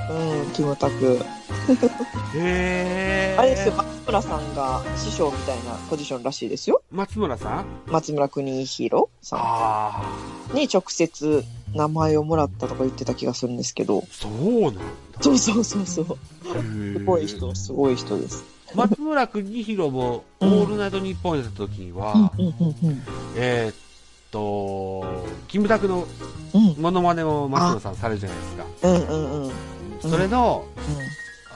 [0.08, 1.19] うん、キムタク。
[2.36, 3.39] へー。
[3.39, 6.82] あれですよ、松村さんが師匠みたいなポジションらしいですよ。
[6.91, 7.65] 松村さん？
[7.88, 11.43] 松村邦弘さあんに直接
[11.74, 14.04] 名前をもらったとか言ってた気がするんですけど。
[14.06, 14.82] あ、そうなんだ。
[15.21, 16.06] そうそうそうそう。
[16.06, 18.43] すすごい人、すごい人です。
[18.76, 22.32] 松村邦弘も、オうんールナイトニッポンに出た時には、
[23.36, 23.76] えーっ
[24.32, 25.06] と、
[25.48, 26.06] キムタクの
[26.54, 26.76] うん。
[26.82, 28.66] モノマネを松村さんされるじゃないですか。
[28.84, 29.52] うんうんうんうん。
[30.02, 30.66] それの、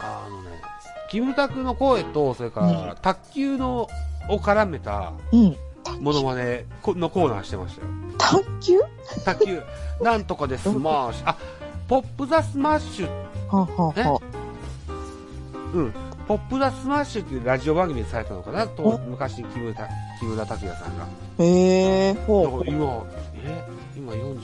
[0.01, 0.61] あのね、
[1.09, 3.87] キムタクの声と、それから、卓球の、
[4.29, 5.39] を絡めた、うん。
[5.39, 5.57] うん。
[6.01, 7.87] モノマネこのコーナーしてましたよ。
[8.17, 8.79] 卓球？
[9.25, 9.61] 卓球、
[10.01, 11.37] なんとかでスマッシュ、あ、
[11.87, 13.07] ポップザスマッシュ、
[13.49, 14.21] はあ、はあは
[15.73, 15.93] うん。
[16.29, 19.89] ポップダスマッシュっていうラジオ番組でされたのかなと、昔、木村た
[20.19, 21.07] 木村拓哉さんが。
[21.39, 22.69] へえ、だほう。
[22.69, 23.03] 今、
[23.43, 23.65] え？
[23.97, 24.37] 今40、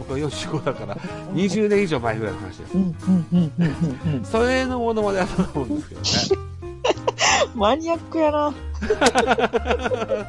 [0.00, 2.74] 僕は45だから、20年以上前ぐらいの話です。
[2.74, 4.24] うん、うん、うん、うん、うん。
[4.24, 6.42] それのものまでだと思うんですけどね。
[7.54, 8.52] マニアックやな。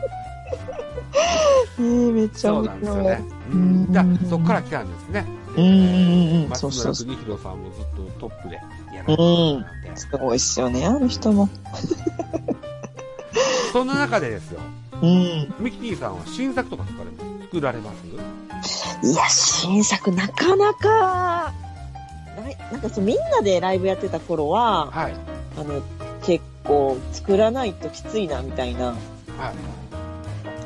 [1.80, 3.24] えー、めっちゃそう面なんですよね。
[3.50, 3.92] ううんん。
[3.92, 5.26] じゃあ、そこから来たんですね。
[5.58, 6.50] うん、うん、うん、うん。
[6.50, 6.68] 松。
[6.68, 7.86] 村邦弘さんもずっ
[8.20, 9.81] とトップでやられてるなんて。
[9.96, 11.50] すごいっすよね、あの人も。
[13.72, 14.60] そんな中でですよ、
[15.02, 15.54] うん。
[15.60, 18.02] ミキティさんは新作とか作られます？
[18.02, 18.22] 作られ
[18.60, 19.08] ます？
[19.08, 21.54] いや、新作なかなか、
[22.72, 25.16] なんかそう、みんなでライブやってた頃は、はい。
[25.58, 25.82] あの、
[26.24, 28.88] 結構作らないときついな、みたいな。
[28.88, 28.96] はい。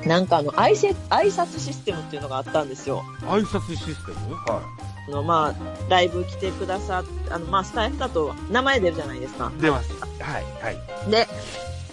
[0.06, 3.04] なんかあの、挨拶、挨拶システムっていうのがあったんですよ。
[3.22, 4.36] 挨拶システム？
[4.36, 4.62] は
[5.08, 9.52] あの、まあ、ライブ来てくださっあの、まあ、スタイフだと名前出るじゃないですか。
[9.58, 9.62] い。
[9.62, 9.92] 出ます。
[10.00, 10.44] はい。
[10.62, 11.12] はい。
[11.12, 11.28] で、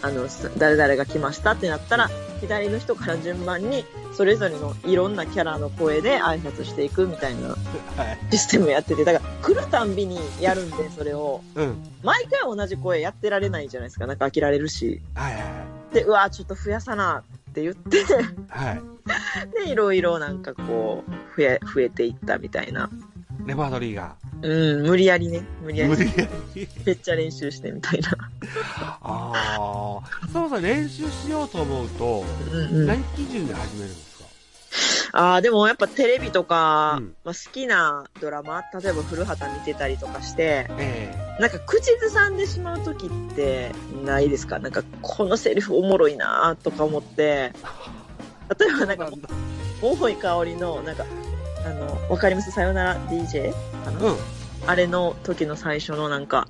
[0.02, 7.56] あの、す誰々が来ましたってなったら、左の人から順番に、それぞれのいろんなキャラの声で挨拶していくみたいなはい。
[8.32, 11.40] システムやってて、だから来るたんびにやるんで、それを。
[11.54, 11.76] うん。
[12.02, 14.06] 毎回同じ声やってられないじゃないですか。
[14.06, 15.00] なんか飽きられるし。
[15.14, 15.42] はいはい
[15.92, 17.22] で、うわちょっと増やさな
[17.52, 18.04] って言って、
[18.48, 18.74] はい。
[18.74, 18.80] はい。
[19.66, 22.88] で、いろいろなんかこう、増え、増えていったみたいな。
[23.46, 24.16] レパートリーが。
[24.40, 25.42] うん、無理やりね。
[25.62, 25.90] 無理やり。
[25.90, 26.68] 無理やり。
[26.86, 28.10] めっちゃ練習してみたいな。
[29.02, 30.28] ああ。
[30.32, 32.86] そうそう、練習しようと思うと、うんうん。
[32.86, 34.11] 何基準で始めるんですか
[35.12, 37.14] ああ、でもやっぱテレビとか、うん。
[37.24, 43.72] まあ、好きなドラマ、例えば古畑見てたりとかして、えなんか口ずさんでしまう時って
[44.04, 44.58] ないですか？
[44.58, 47.52] なんかこのセリフおもろいなとか思って、
[48.58, 49.10] 例えばえなんか、
[49.80, 51.04] 桃井香りの、なんか、
[51.64, 52.50] あの、わかります？
[52.50, 53.52] さよなら DJ?
[53.84, 54.16] かな、うん。
[54.66, 56.46] あれの時の最初のなんか、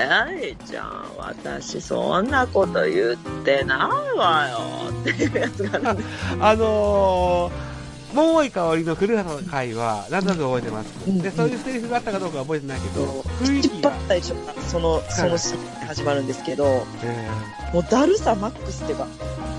[0.00, 4.58] えいちゃん、私そんなこと言ってないわよ
[5.00, 5.96] っていうやつがあ
[6.50, 10.92] あのー、桃井香りの古畑の会は、なんとなく覚えてます。
[11.06, 13.04] うんで、そういうセリフがあったかどうかは覚えてないけど、
[13.40, 13.90] 雰囲引っ気が。
[13.90, 14.36] 張っ、たりしょ
[14.68, 17.28] その、そのシーンが始まるんですけど、え
[17.74, 19.06] もうだるさマックスっていうか、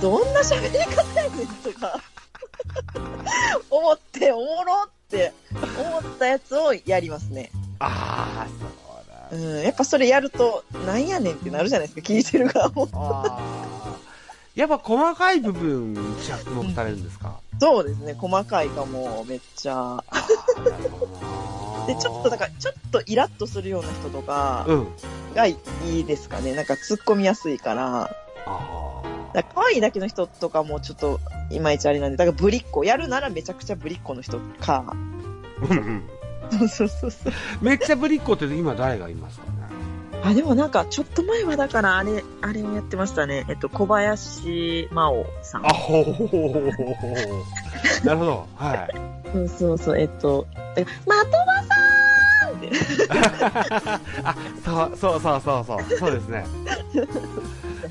[0.01, 1.99] どんな喋り方やねんとか、
[3.69, 5.33] 思って、おもろって
[5.77, 7.51] 思ったやつをやりますね。
[7.53, 8.78] ー、ああ、そ
[9.31, 12.87] うん、やっぱそれやると、なんやねんってなるじゃないですか、聞いてる側も。
[14.55, 20.03] やっぱ細かい部分に着目されるんですか、そうですね、細かいかも、めっちゃ。
[21.87, 24.87] で、ちょっとだから、ちょっとイラッとするような人とかうん。
[25.33, 26.55] がいいですかね。
[26.55, 28.15] なんか突っ込みやすいから。
[28.45, 29.01] あ
[29.33, 31.19] だ可愛いだけの人とかもちょっと、
[31.51, 34.85] いまいちあれなんで、だからぶりっ子、やるならめちゃくちゃぶりっ子の人か。
[34.87, 34.91] あ。
[34.91, 36.09] うんうん。
[36.51, 37.33] そうそうそうそう。
[37.61, 39.59] めっちゃぶりっ子って今誰がいますかね？
[40.21, 43.45] あ、でもなんか、ちょっと前はだから、あれ、あれをやってましたね。
[43.47, 45.65] えっと、小林真央さん。
[45.65, 46.65] あほほほほほ
[48.03, 48.47] なるほど。
[48.55, 48.89] はい。
[49.31, 51.21] そうそうそう、えっと、的場さ
[52.49, 52.71] んって。
[54.25, 54.35] あ、
[54.65, 55.97] そう、そうそうそうそう。
[55.97, 56.45] そうですね。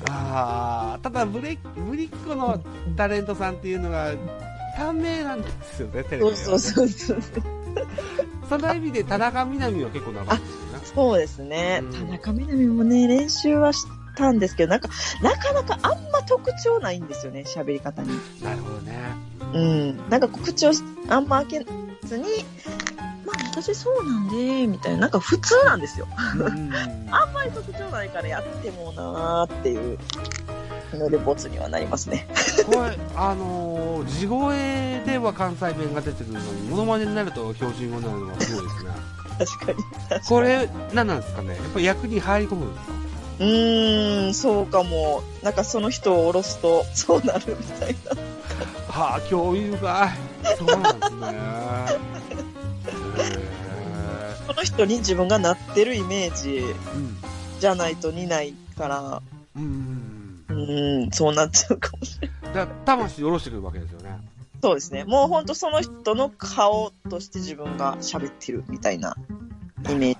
[0.07, 2.61] ああ、ただブレ、ぶりっ子の
[2.95, 4.11] タレントさんっていうのが、
[4.77, 6.35] 短命なんですよね、テレビ。
[6.35, 7.43] そうそうそうそう。
[8.49, 10.85] その意味で田中みな実は結構長いですよね。
[10.95, 11.91] そうですねうん。
[11.93, 13.85] 田中みな実もね、練習はし
[14.15, 14.89] たんですけど、なんか、
[15.21, 18.09] なかなかあんま特徴ないんですよね、喋り方に。
[18.43, 18.97] なるほどね。
[19.53, 20.09] うん。
[20.09, 20.71] なんか口を
[21.09, 21.65] あんま開け
[22.07, 22.25] ずに、
[23.23, 26.07] まあ私そうなんで、みたいな、なんか普通なんですよ。
[26.37, 26.71] うん。
[27.13, 29.99] あんまり特徴ないからやってもなーっていう
[30.97, 32.27] ので、ボツにはなりますね。
[32.65, 38.91] これ、あのー、地声では関西弁が出てくるのに、モノマネになると標準語になるのはすごいですね。
[39.39, 39.83] 確かに。
[39.83, 41.55] 確かにこれ、何なんですかね？
[41.55, 42.93] やっぱり役に入り込むんですか？
[43.39, 45.23] うーん、そうかも。
[45.43, 48.21] なんかその人を下ろすと、そうなるみたいな。
[48.91, 50.57] はあ、興味深い。
[50.57, 51.19] そうなんですね。
[52.87, 56.75] へそ の人に自分がなってるイメージー
[57.59, 59.21] じゃないと似ないから、
[59.55, 60.18] うん。
[60.49, 61.11] ううん。
[61.11, 62.53] そうなっちゃうかもしれない。
[62.53, 64.17] だ魂下ろしてくるわけですよね。
[64.61, 65.05] そうですね。
[65.05, 69.15] もうほんとその人の顔として自分が喋ってるみたいな
[69.89, 70.19] イメージ。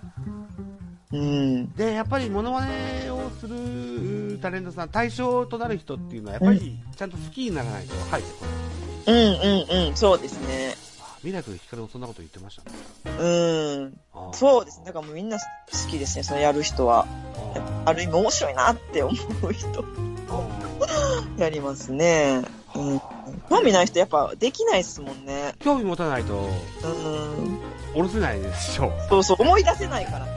[1.11, 1.73] うん。
[1.73, 8.59] で、やっぱりモノマネをするタレントさん、対象となる人っていうのは、やっぱりちゃんと好きにならないと入ってこない。
[9.07, 10.75] うんうんうん、そうですね。
[11.01, 12.77] あミラクルヒカルもそんなこと言ってましたね。
[13.19, 14.33] うん。
[14.33, 14.85] そうですね。
[14.85, 15.43] だからもうみんな好
[15.89, 17.07] きですね、そのやる人は。
[17.55, 20.08] あある意味面白いなって思う人、ー
[21.37, 22.41] やりますね。
[22.75, 23.01] うん。
[23.49, 25.53] 興味ない人やっぱできないっすもんね。
[25.59, 27.59] 興味持たないと、うん。
[27.93, 28.91] 下ろせないでしょ。
[29.09, 30.27] そうそう、思い出せないから。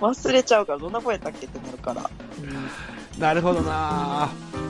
[0.00, 2.10] 忘れちゃうから、どんな声やったっけってなるから。
[2.38, 2.68] うん
[3.20, 4.28] なるほどな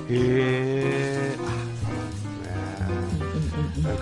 [0.09, 1.35] へえ。
[1.35, 2.11] あ、そうなん
[3.73, 3.99] ですね。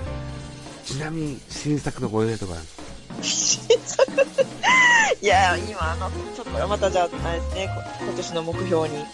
[0.84, 2.73] ちなみに、新作のご予定とかあるんですか？
[5.20, 9.04] いや、今、あの、ちょっと、またじゃあ、あれですね、こ今年の目標に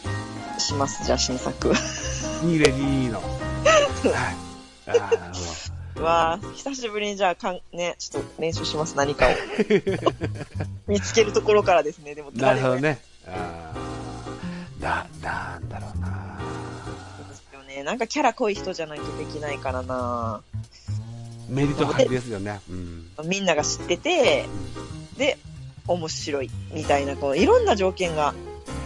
[0.58, 1.04] します。
[1.04, 1.68] じゃあ、新作。
[2.42, 3.20] ニーレディーの。
[3.22, 4.36] はい。
[4.86, 5.70] あーなるほど。
[5.96, 9.30] うわあ久しぶりにじゃあ、かん、ね、ちょっと練習します、何かを。
[10.88, 12.80] 見つけるところからですね、でも、なるほどね。
[12.80, 13.02] ね。
[13.26, 16.38] あーな、なんだろうな
[17.28, 17.82] ですよね。
[17.82, 20.42] なんかキャラ濃い人じゃないとできないからな
[21.50, 22.60] メリット発ですよね。
[22.70, 23.06] うん。
[23.26, 24.46] みんなが知ってて、
[25.16, 25.38] で、
[25.86, 28.34] 面白い、みたいな、こう、いろんな条件が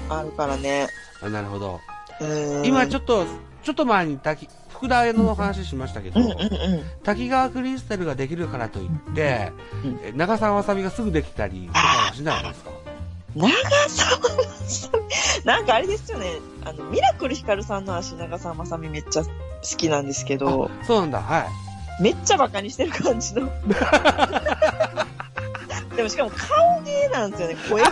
[0.09, 0.89] あるからね。
[1.23, 1.81] あなるほど。
[2.21, 2.65] うん。
[2.67, 3.27] 今ちょっと、
[3.63, 6.83] ちょっと前に滝、福田屋の話しましたけど、うんうんうん。
[7.03, 9.53] 滝川クリスタルができるからといって、
[9.85, 12.71] うんえ長澤まさみがすぐできたりとかはしないですか？
[13.37, 13.49] 長
[13.89, 14.29] 澤ま
[14.69, 16.33] さみ、 なんかあれですよね。
[16.65, 19.31] あの、ミラクルヒカルさんの足長澤まさみめっちゃ好
[19.77, 21.47] きなんですけど、あそうなんだ、はい。
[22.01, 23.51] めっちゃバカにしてる感じの。
[25.97, 27.91] でもしかも顔芸なんですよね、声が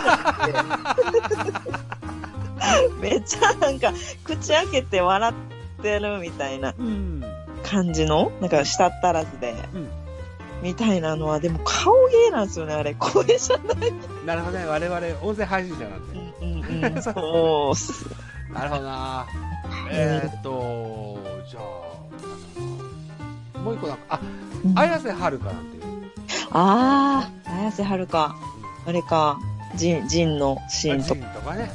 [2.99, 3.93] めっちゃなんか、
[4.25, 7.23] 口開けて笑ってるみたいなうん。
[7.63, 9.89] 感じの、なんか舌足らずで、うん
[10.63, 12.95] みたいなのは、でも顔芸なんですよね、あれ。
[12.95, 13.93] 声じゃない。
[14.25, 16.19] なるほどね、我々音声配信者なんで。
[16.41, 17.03] うんうんうん。
[17.03, 17.73] そ
[18.51, 18.53] う。
[18.53, 19.25] なるほどな
[19.91, 21.63] えー、っと、じゃあ、
[23.63, 24.19] もう一個なんか、あ、
[24.75, 25.83] 綾瀬はるかなんていう。
[26.51, 28.35] ああ、綾瀬はるか。
[28.85, 29.39] あれか。
[29.75, 31.71] ジン、ジンのシーンとジンとかね。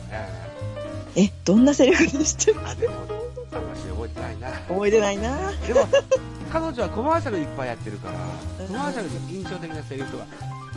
[1.16, 2.94] ええ、どんなセリフでしてるー、あ、でも、
[3.52, 4.50] あんまし覚えてないな。
[4.68, 5.80] 覚えてないなでも、
[6.52, 8.14] 彼女はコマーシャルいっぱいやってるから、
[8.66, 10.24] コマーシャルで印象的なセリフとか、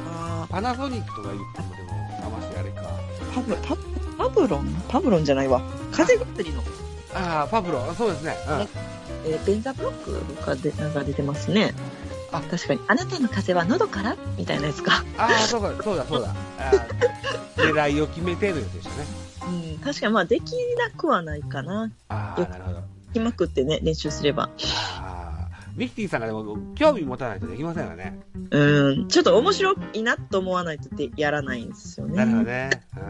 [0.07, 1.91] あパナソニックとか言ってもでも、
[2.25, 2.81] あましあれか。
[2.81, 3.81] ーパブ、パブ、
[4.17, 4.83] パブロン？
[4.87, 5.61] パブロンじゃないわ。
[5.91, 6.63] 風祭りの、
[7.13, 8.35] ああ、パブロ、そうですね。
[8.47, 8.67] うん。
[9.25, 9.93] えーベンザブロッ
[10.37, 11.73] クがで、なんか出てますね。
[12.31, 12.79] あ確かに。
[12.87, 14.15] あなたの風は喉から？
[14.37, 15.03] みたいなやつか。
[15.17, 16.33] ああ、そうか、そうだ、そうだ。
[17.57, 19.05] 狙いを決めてるやつでしたね。
[19.75, 19.79] うん。
[19.79, 21.91] 確かにまあ、できなくはないかな。
[22.09, 22.83] ああ、なるほど。
[23.13, 24.49] きまくってね、練習すれば。
[24.99, 28.17] ああ、ミキティさんがでも興味持たないとできませんよね。
[28.49, 29.07] うん。
[29.09, 32.15] ちょっと面白いなと思わないとでやらないんですよね。
[32.15, 32.69] なるほどね。
[32.95, 33.01] うー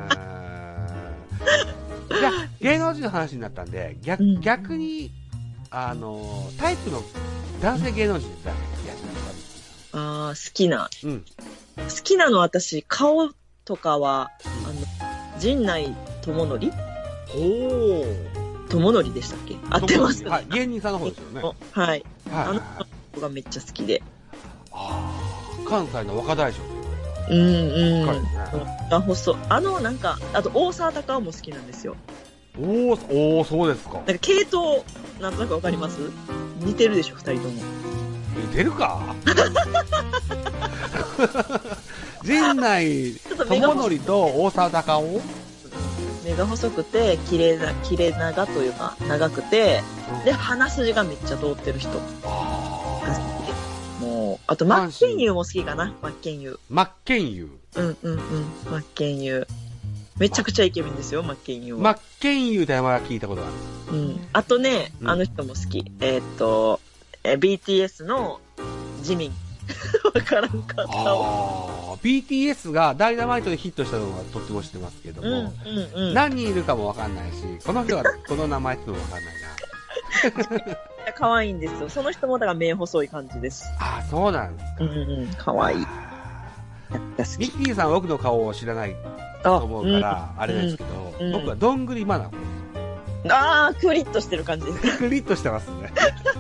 [2.16, 5.12] んじゃあ、芸能人の話になったんで、逆うん逆に、
[5.74, 7.02] あの、タイプの
[7.62, 10.90] 男性芸能人って誰いらっしゃいますかああ、好きな。
[11.04, 11.26] うん。
[11.78, 13.30] 好きなの私、顔
[13.64, 16.72] とかは、あの、陣内智則？
[17.34, 19.56] お智則でしたっけ？
[19.70, 20.26] 合ってます？
[20.26, 21.42] はい、芸人さんの方ですよね。
[21.42, 21.88] おはい。
[21.90, 22.04] はい。
[22.32, 22.62] あの
[23.16, 24.04] 子がめっちゃ好きで。
[24.74, 26.66] あー関西の若大将と
[27.30, 28.24] うんうん。
[28.24, 28.30] ね。
[28.92, 31.96] あ、細あの、なんか、あと、大沢たかおも好きなんですよ。
[32.58, 33.96] おー、おー、そうですか。
[33.96, 34.84] なんか、系統、
[35.20, 36.00] なんとなくわかります？
[36.60, 37.62] 似てるでしょ、二人とも。
[38.54, 39.16] え出るか？
[42.24, 45.22] 陣内智則と大沢たかお？
[46.24, 49.82] 目が細くて、綺麗な、綺麗長というか、長くて、
[50.24, 54.06] で、鼻筋がめっちゃ通ってる人があ好きで。
[54.06, 57.50] もう、あと、マッケンユーも好きかな、マッケンユー真剣佑。
[57.74, 57.82] ー。
[57.82, 58.20] うんうんうん、
[58.70, 59.71] マッケンユー。
[60.22, 61.96] めちゃくちゃイケメンですよ、マッケンユーは。
[61.96, 63.50] 真剣佑って名前は聞いたことがあ
[63.92, 63.98] る。
[63.98, 64.28] うん。
[64.34, 65.84] あとね、うんあの人も好き。
[66.00, 66.80] えーっと、
[67.24, 68.40] えー BTS の
[69.02, 69.32] ジミン。
[70.14, 71.98] わからんかったわ。
[72.04, 75.54] BTS がダイナマイトでヒットしたのはとっても知ってますけどうんも、
[75.96, 76.14] うんうん。
[76.14, 79.34] 何人いるかもわかんないし、この人が この名前ってのもわかんない
[80.62, 80.78] な。
[81.18, 81.90] 可愛いんですよ。
[81.90, 83.66] その人もだから目細い感じです。
[83.80, 84.84] ああ、そうなんですか。
[84.84, 85.34] うんうん。
[85.36, 85.86] 可愛い。
[86.92, 87.52] あが好ーミき。
[87.58, 88.96] ッキーさんは僕の顔を知らない
[89.44, 94.98] と思うから、あれですけど、うん僕はどんぐりマナうんああ、クリッとしてる感じです。
[94.98, 95.92] クリッとしてますね。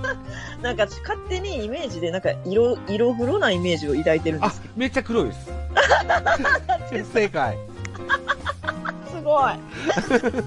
[0.64, 5.52] なんか私勝手にイメージで、なんか色、色黒なイメージを抱いてるんであすけ、めっちゃ黒いです。
[7.14, 7.56] 正解。
[9.14, 9.44] ど、すごい。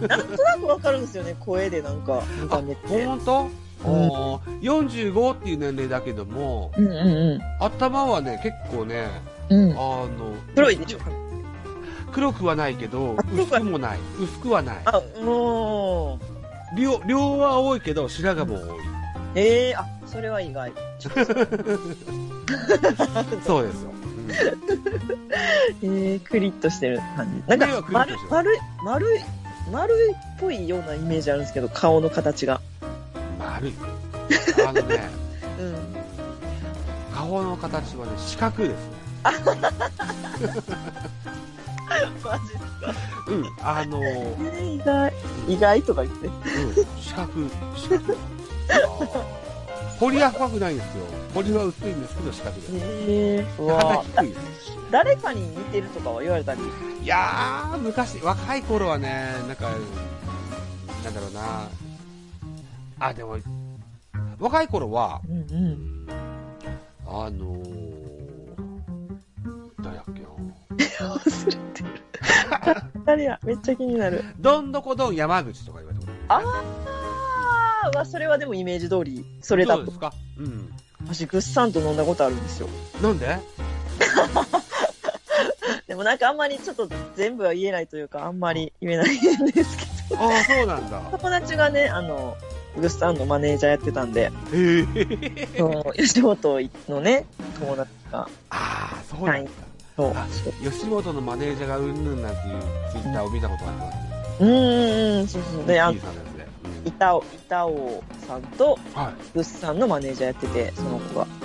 [0.09, 3.05] なんとなくわかるんですよね、声でなんか、見た目って。
[3.07, 3.49] ほんと？
[3.85, 9.07] おー45っていう年齢だけども、うんうん頭はね、結構ね。
[9.51, 10.09] あの、
[10.55, 10.99] 黒いでしょ
[12.15, 13.99] 黒くはないけど薄くもない。
[14.21, 14.77] 薄くはない。
[14.85, 16.21] あ、も
[16.73, 16.77] う。
[16.79, 18.85] 量、量は多いけど、白髪も多い。
[19.35, 20.73] ええあ、それは意外。
[23.45, 23.91] そうですよ。
[25.83, 27.59] ええクリッとしてる感じ。
[27.59, 29.21] なんか、丸丸い、丸い、
[29.73, 32.61] 丸いっぽいようなイメージあるんですけど、顔の形が。
[32.81, 32.87] う
[33.43, 33.75] ん、丸い。
[34.65, 35.11] あのね、
[35.59, 35.75] うん。
[37.13, 38.85] 顔の形はね、四角いですね。
[42.25, 42.95] マジですか？
[43.29, 45.13] うん、あのー、えー意外。
[45.49, 46.27] 意外とか言って。
[46.27, 46.35] うん、
[47.01, 47.29] 四角、
[47.77, 48.15] 四角。
[50.01, 51.05] 彫りは深くないんですよ。
[51.35, 52.69] 彫りは薄いんですけど四角です。
[52.73, 54.41] えー、う肩わ低いです。
[54.91, 56.61] 誰かに似てるとかは言われたり。
[57.03, 59.71] いやー、昔、若い頃はね、なんか、
[61.05, 61.69] なんだろうな。
[63.01, 63.37] あ、でも、
[64.39, 66.07] 若い頃は、うんうん。
[67.07, 67.65] あのー、
[69.83, 70.29] 誰だっけな。
[70.79, 71.89] 忘れてる。
[73.07, 74.25] 誰や、めっちゃ気になる。
[74.39, 76.41] どんどこどん山口とか言われてあ
[77.85, 79.25] あー、わそれはでもイメージ通り。
[79.43, 79.93] それだとどうで。
[79.93, 80.13] すか？
[80.39, 80.73] うん。
[81.07, 82.69] 私、グッサンと飲んだことあるんですよ。
[83.03, 83.39] なんで？
[85.87, 89.77] でもなんかあんまりちょっと全部は言えないというか、あんまり言えないんです
[90.09, 91.01] けああ、そうなんだ。
[91.13, 92.37] ど、友達がね、あの、
[92.77, 95.49] グッサンのマネージャーやってたんで、へえ。
[95.57, 97.27] その吉本のね、
[97.61, 99.51] 友達が、ああ、そうなんだ。
[99.97, 100.13] そう。
[100.15, 100.27] あ
[100.63, 103.99] 吉本のマネージャーがうんぬんなんていうツイッターを見たことあります？
[104.41, 105.67] うんうんうん、そうそう。
[105.67, 105.99] で、あの。
[106.87, 109.13] 板尾、板尾さんとうんはい。
[109.33, 111.27] グッサンのマネージャーやってて、その子が。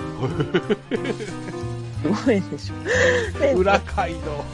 [2.02, 3.38] すごいでしょ。
[3.38, 4.44] で、裏街道。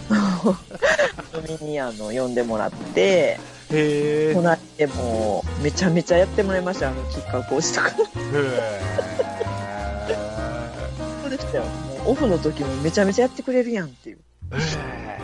[1.39, 3.39] 飲みにあの、呼んでもらって、へ
[3.73, 4.33] え。
[4.35, 7.89] 隣でもう、めちゃめちゃやってもらいました、あの、キッカー講師とか。
[7.89, 7.93] へ
[10.09, 10.17] え。
[11.23, 11.65] そうでしたよ。
[12.07, 14.19] もうオフの時もめちゃめちゃやってくれるやんっていう。
[14.19, 14.21] へ
[14.57, 15.21] え。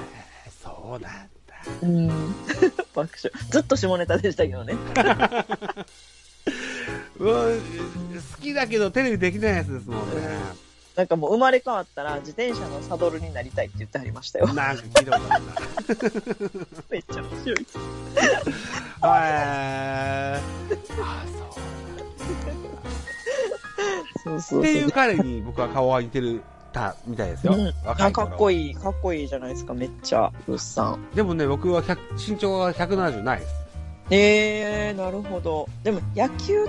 [0.62, 1.54] そうなんだ。
[1.82, 2.08] うん。
[2.92, 3.32] 爆笑。
[3.50, 4.74] ずっと下ネタでしたけどね。
[7.18, 10.16] うわ好きだけどテレビできないやつですもんね。
[10.96, 14.52] なんかもう生まれ変わったら自転車のサドルになりたいって言ってはりましたよ。
[14.52, 15.54] なんか聞いたことあるな。
[16.90, 17.58] めっちゃ面白い。
[17.60, 17.64] へ
[19.04, 20.40] え。
[21.00, 21.62] あ、そう。
[24.24, 24.60] そうそうそう。
[24.60, 26.42] っていう彼に僕は顔は似てる
[26.72, 27.54] たみたいですよ。
[27.54, 31.06] うん、若いかっこいい、かっこいいじゃないですか、めっちゃ、グッさん。
[31.14, 33.54] でもね、僕は100身長は170ないです。
[34.10, 35.68] えー、なるほど。
[35.84, 36.64] でも、野球、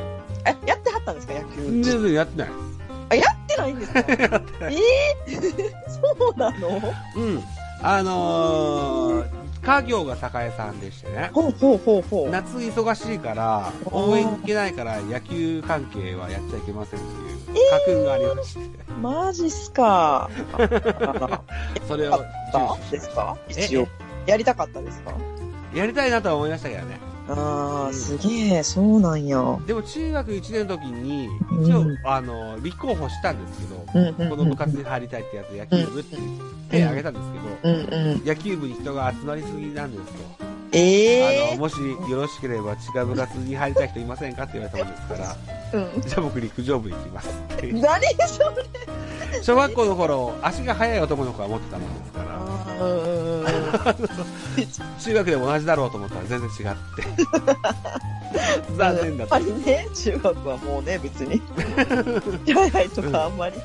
[0.45, 1.63] え、やってはったんですか、野球。
[1.81, 2.53] 全然やってないで
[3.09, 3.99] あ、やってないんですか？
[4.07, 6.81] えー、 そうなの？
[7.17, 7.43] うん。
[7.81, 9.25] あのー、
[9.63, 11.29] 家業が酒屋さんでしてね。
[11.33, 12.29] ほうほうほうほう。
[12.29, 17.09] 夏忙しいから、応援行けないから野球関係はやっちゃいけませんって
[17.51, 18.61] いう家訓がありまして、
[19.01, 20.29] マジっすか。
[20.53, 21.41] あ
[21.87, 22.19] それを
[22.91, 23.37] ですか？
[23.49, 23.87] え一応。
[24.25, 25.13] やりたかったですか？
[25.73, 26.99] やりたいなとは思いましたけどね。
[27.29, 29.57] あー、うんすげえ、そうなんや。
[29.65, 31.29] でも中学1年の時に、
[31.63, 38.25] 一応、うんあの、立候補したんですけど、うんうんうんこの部活に入りたいってやつ、野球部って言ってあげたんですけど、うんうん。
[38.25, 40.53] 野球部に人が集まりすぎなんですと。
[40.75, 46.07] ええあの、もしよろしければ違う部活に入りたい人いませんかって言われたもんですから、ー。
[46.09, 47.81] じゃあ僕陸上部行きますってうん。
[47.81, 48.39] 何そ
[49.37, 49.41] れ？
[49.43, 52.52] 小学校の頃、足が速い男の子は持ってたもんですから。
[54.99, 57.03] 中学でも同じだろうと思ったら全然違って。
[58.77, 59.51] 残念だったやっぱ。
[59.51, 61.41] りね、中学はもうね、別に。
[62.53, 63.55] 早いとかあんまり。
[63.55, 63.59] う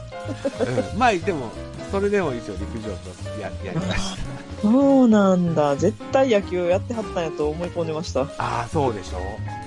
[0.96, 1.50] んまあ、でも、
[1.90, 4.22] それでも一応陸上部ややりました。
[4.62, 5.76] そうなんだ。
[5.76, 8.22] 絶対野球やってはったんやと思い込んでました。
[8.22, 9.18] ああ、そうでしょ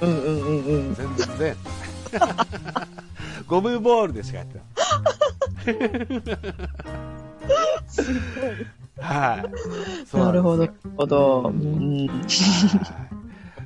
[0.01, 0.95] うんうんうんうん。
[0.95, 1.55] 全然。
[3.47, 5.75] ゴムボールでしかやってない。
[6.15, 6.31] は
[8.51, 8.80] い。
[10.09, 11.51] そうなるほど、なるほど。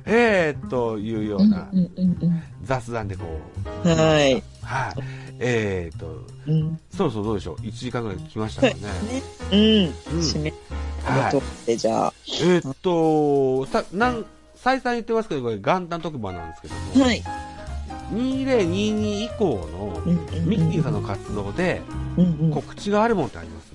[0.08, 1.68] えー、というような
[2.62, 3.24] 雑談でこ
[3.84, 3.90] うん。
[3.92, 4.34] はい。
[4.34, 4.94] う、はい。
[5.40, 6.80] えーと、うん。
[6.94, 8.74] そろそろどうでしょう ?1 時間ぐらい来ましたかね。
[8.74, 8.80] ね。
[9.52, 9.58] うん。
[9.58, 10.52] うん締め
[11.04, 12.12] はいじゃあ。
[12.40, 14.24] えーっと、さ、なん、
[14.54, 17.22] 再三言ってますけど、これ元旦特番なんですけども、はい。
[18.12, 20.00] 2022以降の
[20.46, 21.82] ミッキーさんの活動で。
[22.54, 23.72] 告知があるもんってあります？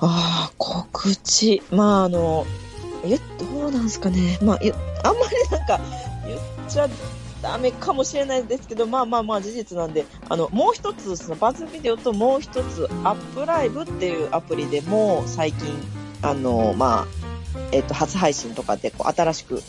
[0.00, 1.62] ああ、告知。
[1.70, 2.46] まあ、あの、
[3.04, 4.38] え、どうなんすかね。
[4.42, 4.72] まあ、い
[5.02, 5.80] あんまりなんか、
[6.26, 6.88] 言っちゃ
[7.42, 15.68] ダメかもしれないですけど、まあまあまあ事実なんで、あの、もう一つ、そのバズビデオともう一つ、アップライブっていうアプリでも最近、
[16.22, 17.06] あの、まあ、
[17.72, 19.62] えっと、初配信とかでこう新しく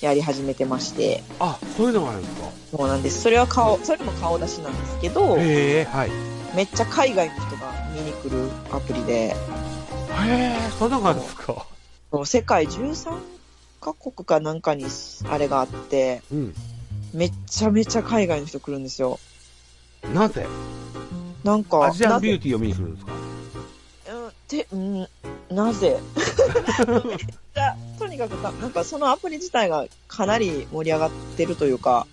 [0.00, 2.48] やり始めてまして、あ、そういうのがあるんですか？
[2.78, 3.22] そうなんです。
[3.22, 6.08] それは顔、それも顔出しなんですけど、へえ、はい。
[6.08, 6.12] へ
[6.54, 7.57] めっちゃ海外の人が
[7.98, 9.34] 見に来るアプリで、
[10.26, 11.66] え、そんなのがあるんですか。
[12.24, 13.10] 世界13
[13.80, 14.86] カ国かなんかに
[15.30, 16.54] あれがあって、うん。
[17.12, 19.18] めっちゃめちゃ海外の人来るんですよ。
[20.14, 20.46] なぜ？
[21.44, 23.12] なんか、アジアンビューティーを見に来るんですか？
[23.12, 25.08] うんて、うん、
[25.50, 25.98] なぜ？
[27.98, 32.06] とにかくな、なんかそのアプリ自体がかなり盛り上がってるというか、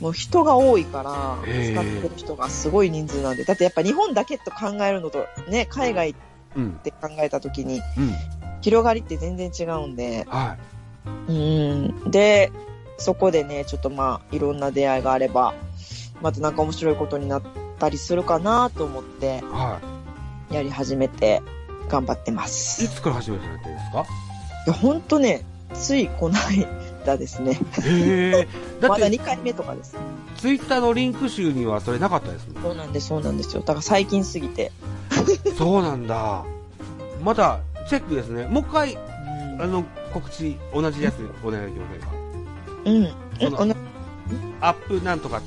[0.00, 6.14] もう人が多いから、使ってる人がすごい人数なんで、だってやっぱ日本だけと考えるのと、ね、海外っ
[6.54, 6.72] うん。
[6.82, 8.14] て考えたときに、うん。
[8.62, 10.56] 広がりって全然違うんで、は
[11.28, 12.10] うん。
[12.10, 12.50] で、
[12.98, 15.54] そこでね、ちょっとまあ、いろんな出会いがあれば、
[16.22, 17.42] またなんか面白いことになっ
[17.78, 19.80] たりするかなと思ってい。、は
[20.50, 21.42] やり始めて、
[21.88, 22.46] 頑張ってまい。
[22.46, 22.88] いす。
[22.88, 24.04] つから初めてやってるんですか？
[24.66, 25.44] いや、ほんとね、
[25.74, 26.66] ついこない
[27.06, 27.52] だですね。
[27.82, 28.48] へえ。
[28.80, 29.96] だ まだって、2回目とかです。
[30.36, 32.62] ツイッターのリンク集にはそれなかったですもん。
[32.62, 33.60] そうなんです、そうなんですよ。
[33.62, 34.70] だから最近すぎて。
[35.56, 36.44] そうなんだ。
[37.24, 38.46] また、チェックですね。
[38.46, 38.98] もう一回、
[39.58, 42.06] あの、告知、同じやつお願いできませんか？
[42.84, 42.96] うん。
[42.96, 43.10] うん。
[43.40, 43.74] そのこの
[44.60, 45.40] アップなんとか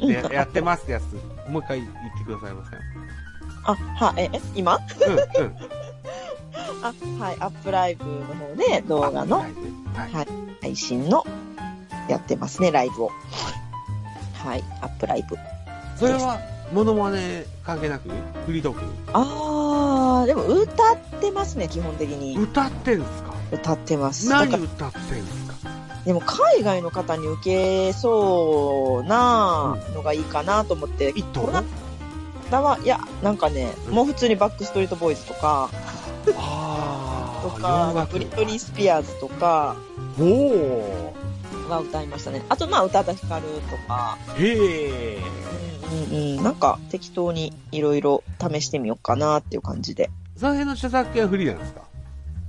[0.00, 1.04] うんでやってますってやつ、
[1.50, 2.78] もう一回言ってくださいません。
[3.64, 3.74] あ、
[4.06, 4.76] は、え、え今？
[4.76, 5.56] うん、うん。
[6.82, 6.94] あ、
[7.24, 9.52] はい、アップライブの方で動画のはい。
[9.94, 11.24] はいはい配信の
[12.08, 13.10] やってますね、ライブを。
[14.34, 15.36] はい、アップライブ。
[15.96, 16.38] それは、
[16.72, 18.10] モノマネ関係なく
[18.46, 18.84] フリートーク？
[19.12, 22.36] あー、でも歌ってますね、基本的に。
[22.38, 23.34] 歌ってんすか？
[23.52, 24.28] 歌ってます。
[24.28, 25.70] 何歌ってんすか？
[26.04, 31.64] でも海外の方に受けそうなのがいいかなと思って、一頭この
[32.50, 33.94] 間は、いや、なんかね、うん。
[33.94, 35.68] もう普通にバックストリートボーイズとか、
[36.36, 38.12] あとか、楽。
[38.12, 39.76] ブリトニー・スピアーズとか
[40.20, 41.14] おお
[41.68, 42.42] が歌いましたね。
[42.48, 45.18] あと、まあ、宇多田ヒカルとか、へえ。
[45.90, 50.10] うんうんうん、なんか適当にいろいろ試してみようかなっていう感じで。
[50.36, 51.82] その辺の著作権はフリーなんですか？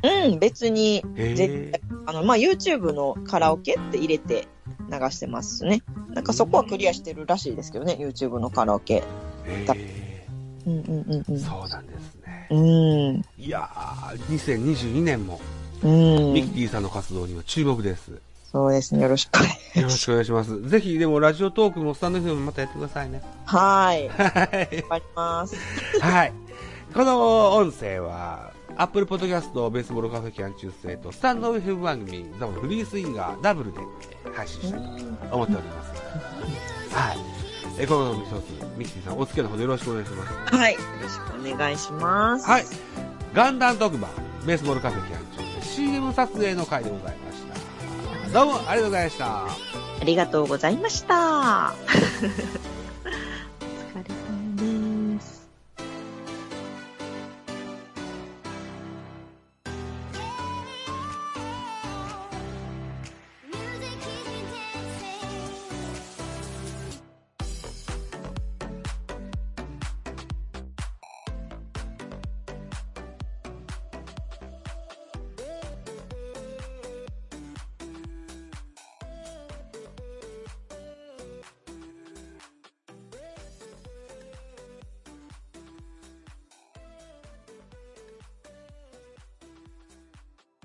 [0.03, 1.81] うん、別に、へ絶え。
[2.05, 4.47] あの、まあ、YouTube のカラオケって入れて
[4.89, 5.81] 流してますね。
[6.13, 8.95] なんかそこはクリアしてるらしいですけどね、YouTube のカラオケ。
[8.95, 9.03] へ
[9.47, 9.65] え。
[10.65, 11.39] うんうんうんうん。
[11.39, 12.47] そうなんですね。
[12.49, 13.25] うん。
[13.37, 15.58] いやー、2022年も、うん。
[15.83, 18.11] ミキティさんの活動には注目です。
[18.51, 19.03] そうですね。
[19.03, 19.79] よろしくお願いします。
[19.79, 20.69] よろしくお願いします。
[20.69, 23.21] ぜひ、でも、ラジオトークもスタンド FM もまたやってくださいね。
[23.45, 24.09] はい。
[24.09, 24.81] はい。
[24.81, 25.55] 頑張ります。
[26.01, 26.33] はい。
[26.93, 33.79] この音声は、アップルポッドキャスト、ベースボールカフェキャン中世と、スタンド FM 番組、ザボフリースインガー、ダブルで
[34.33, 35.91] 配信したいと思っております。
[36.95, 37.17] はい。
[37.77, 40.55] え、この一つ、ミキティさん、お付き合いのほどよろしくお願いします。
[40.55, 40.73] はい。
[40.73, 42.47] よろしくお願いします。
[42.47, 42.65] はい。
[43.35, 44.09] ガンダン特番、
[44.49, 47.43] ベースボールカフェキャン中世、CM 撮影の回でございまし
[48.23, 48.33] た。
[48.33, 49.45] どうもありがとうございました。
[49.45, 49.57] あ
[50.03, 51.75] りがとうございました。